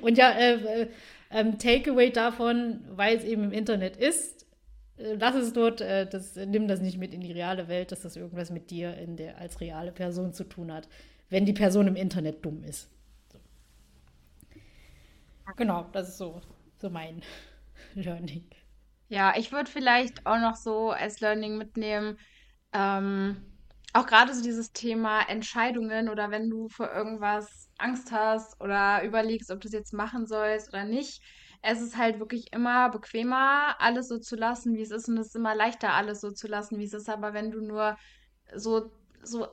[0.00, 0.88] Und ja, äh, äh,
[1.30, 4.44] ähm, Takeaway davon, weil es eben im Internet ist,
[4.96, 8.00] äh, lass es dort, äh, das, nimm das nicht mit in die reale Welt, dass
[8.00, 10.88] das irgendwas mit dir der, als reale Person zu tun hat,
[11.30, 12.90] wenn die Person im Internet dumm ist.
[13.32, 13.38] So.
[15.56, 16.40] Genau, das ist so,
[16.78, 17.22] so mein
[17.94, 18.44] Learning.
[19.08, 22.18] Ja, ich würde vielleicht auch noch so als Learning mitnehmen,
[22.76, 23.36] ähm,
[23.94, 29.50] auch gerade so dieses Thema Entscheidungen oder wenn du vor irgendwas Angst hast oder überlegst,
[29.50, 31.22] ob du es jetzt machen sollst oder nicht.
[31.62, 35.08] Es ist halt wirklich immer bequemer, alles so zu lassen, wie es ist.
[35.08, 37.08] Und es ist immer leichter, alles so zu lassen, wie es ist.
[37.08, 37.96] Aber wenn du nur
[38.54, 39.46] so, so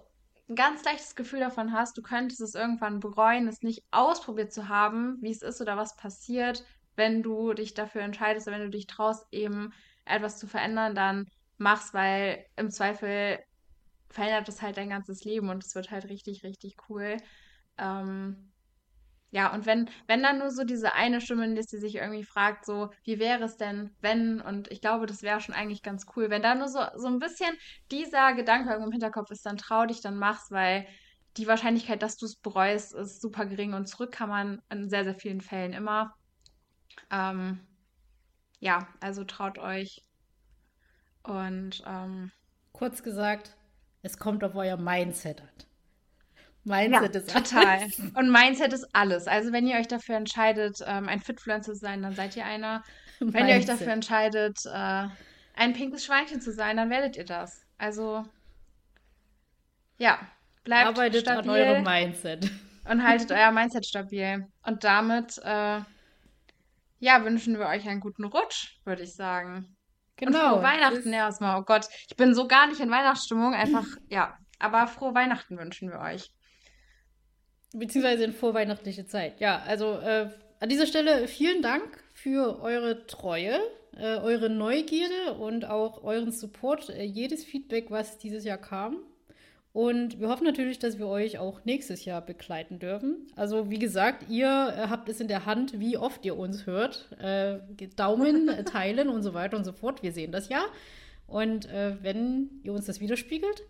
[0.49, 4.67] ein ganz leichtes Gefühl davon hast, du könntest es irgendwann bereuen, es nicht ausprobiert zu
[4.67, 6.65] haben, wie es ist oder was passiert,
[6.95, 9.71] wenn du dich dafür entscheidest oder wenn du dich traust, eben
[10.05, 13.39] etwas zu verändern, dann mach's, weil im Zweifel
[14.09, 17.17] verändert es halt dein ganzes Leben und es wird halt richtig, richtig cool.
[17.77, 18.51] Ähm,
[19.31, 22.65] ja, und wenn, wenn dann nur so diese eine Stimme ist, die sich irgendwie fragt,
[22.65, 26.29] so, wie wäre es denn, wenn, und ich glaube, das wäre schon eigentlich ganz cool,
[26.29, 27.51] wenn da nur so, so ein bisschen
[27.89, 30.85] dieser Gedanke irgendwo im Hinterkopf ist, dann trau dich, dann mach's, weil
[31.37, 35.03] die Wahrscheinlichkeit, dass du es bereust, ist super gering und zurück kann man in sehr,
[35.03, 36.13] sehr vielen Fällen immer.
[37.09, 37.59] Ähm,
[38.59, 40.05] ja, also traut euch,
[41.23, 42.31] und ähm,
[42.71, 43.55] kurz gesagt,
[44.01, 45.49] es kommt auf euer Mindset an.
[46.65, 47.65] Mindset ja, ist total.
[47.65, 47.99] alles.
[48.15, 49.27] Und Mindset ist alles.
[49.27, 52.83] Also wenn ihr euch dafür entscheidet, ähm, ein Fitfluencer zu sein, dann seid ihr einer.
[53.19, 53.93] Wenn ihr euch dafür Mindset.
[53.93, 55.07] entscheidet, äh,
[55.55, 57.65] ein pinkes Schweinchen zu sein, dann werdet ihr das.
[57.77, 58.25] Also
[59.97, 60.19] ja,
[60.63, 62.51] bleibt Arbeitet an eurem stabil Mindset.
[62.89, 64.47] und haltet euer Mindset stabil.
[64.63, 65.81] Und damit, äh,
[66.99, 69.75] ja, wünschen wir euch einen guten Rutsch, würde ich sagen.
[70.21, 70.63] Und frohe Genau.
[70.63, 71.59] Weihnachten Bis, erstmal.
[71.59, 73.53] Oh Gott, ich bin so gar nicht in Weihnachtsstimmung.
[73.53, 74.37] Einfach, ja.
[74.59, 76.31] Aber frohe Weihnachten wünschen wir euch.
[77.73, 79.39] beziehungsweise in vorweihnachtliche Zeit.
[79.41, 83.59] Ja, also äh, an dieser Stelle vielen Dank für eure Treue,
[83.97, 88.97] äh, eure Neugierde und auch euren Support, äh, jedes Feedback, was dieses Jahr kam.
[89.73, 93.25] Und wir hoffen natürlich, dass wir euch auch nächstes Jahr begleiten dürfen.
[93.35, 97.09] Also wie gesagt, ihr äh, habt es in der Hand, wie oft ihr uns hört.
[97.19, 97.57] Äh,
[97.95, 100.03] Daumen, äh, teilen und so weiter und so fort.
[100.03, 100.63] Wir sehen das ja.
[101.25, 103.63] Und äh, wenn ihr uns das widerspiegelt,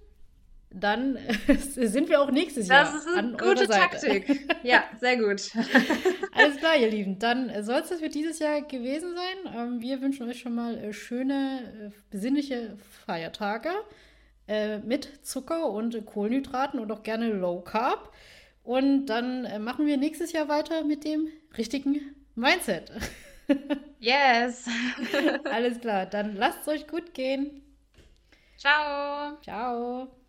[0.69, 3.67] dann äh, sind wir auch nächstes Das Jahr ist eine gute.
[3.67, 4.47] Taktik.
[4.63, 5.51] Ja, sehr gut.
[6.31, 7.19] Alles klar, ihr Lieben.
[7.19, 9.53] Dann soll es das für dieses Jahr gewesen sein.
[9.55, 13.69] Ähm, wir wünschen euch schon mal äh, schöne, äh, besinnliche Feiertage
[14.47, 18.11] äh, mit Zucker und Kohlenhydraten und auch gerne Low Carb.
[18.63, 21.27] Und dann äh, machen wir nächstes Jahr weiter mit dem
[21.57, 22.91] richtigen Mindset.
[23.99, 24.65] Yes.
[25.45, 27.61] Alles klar, dann lasst es euch gut gehen.
[28.57, 29.37] Ciao.
[29.41, 30.22] Ciao.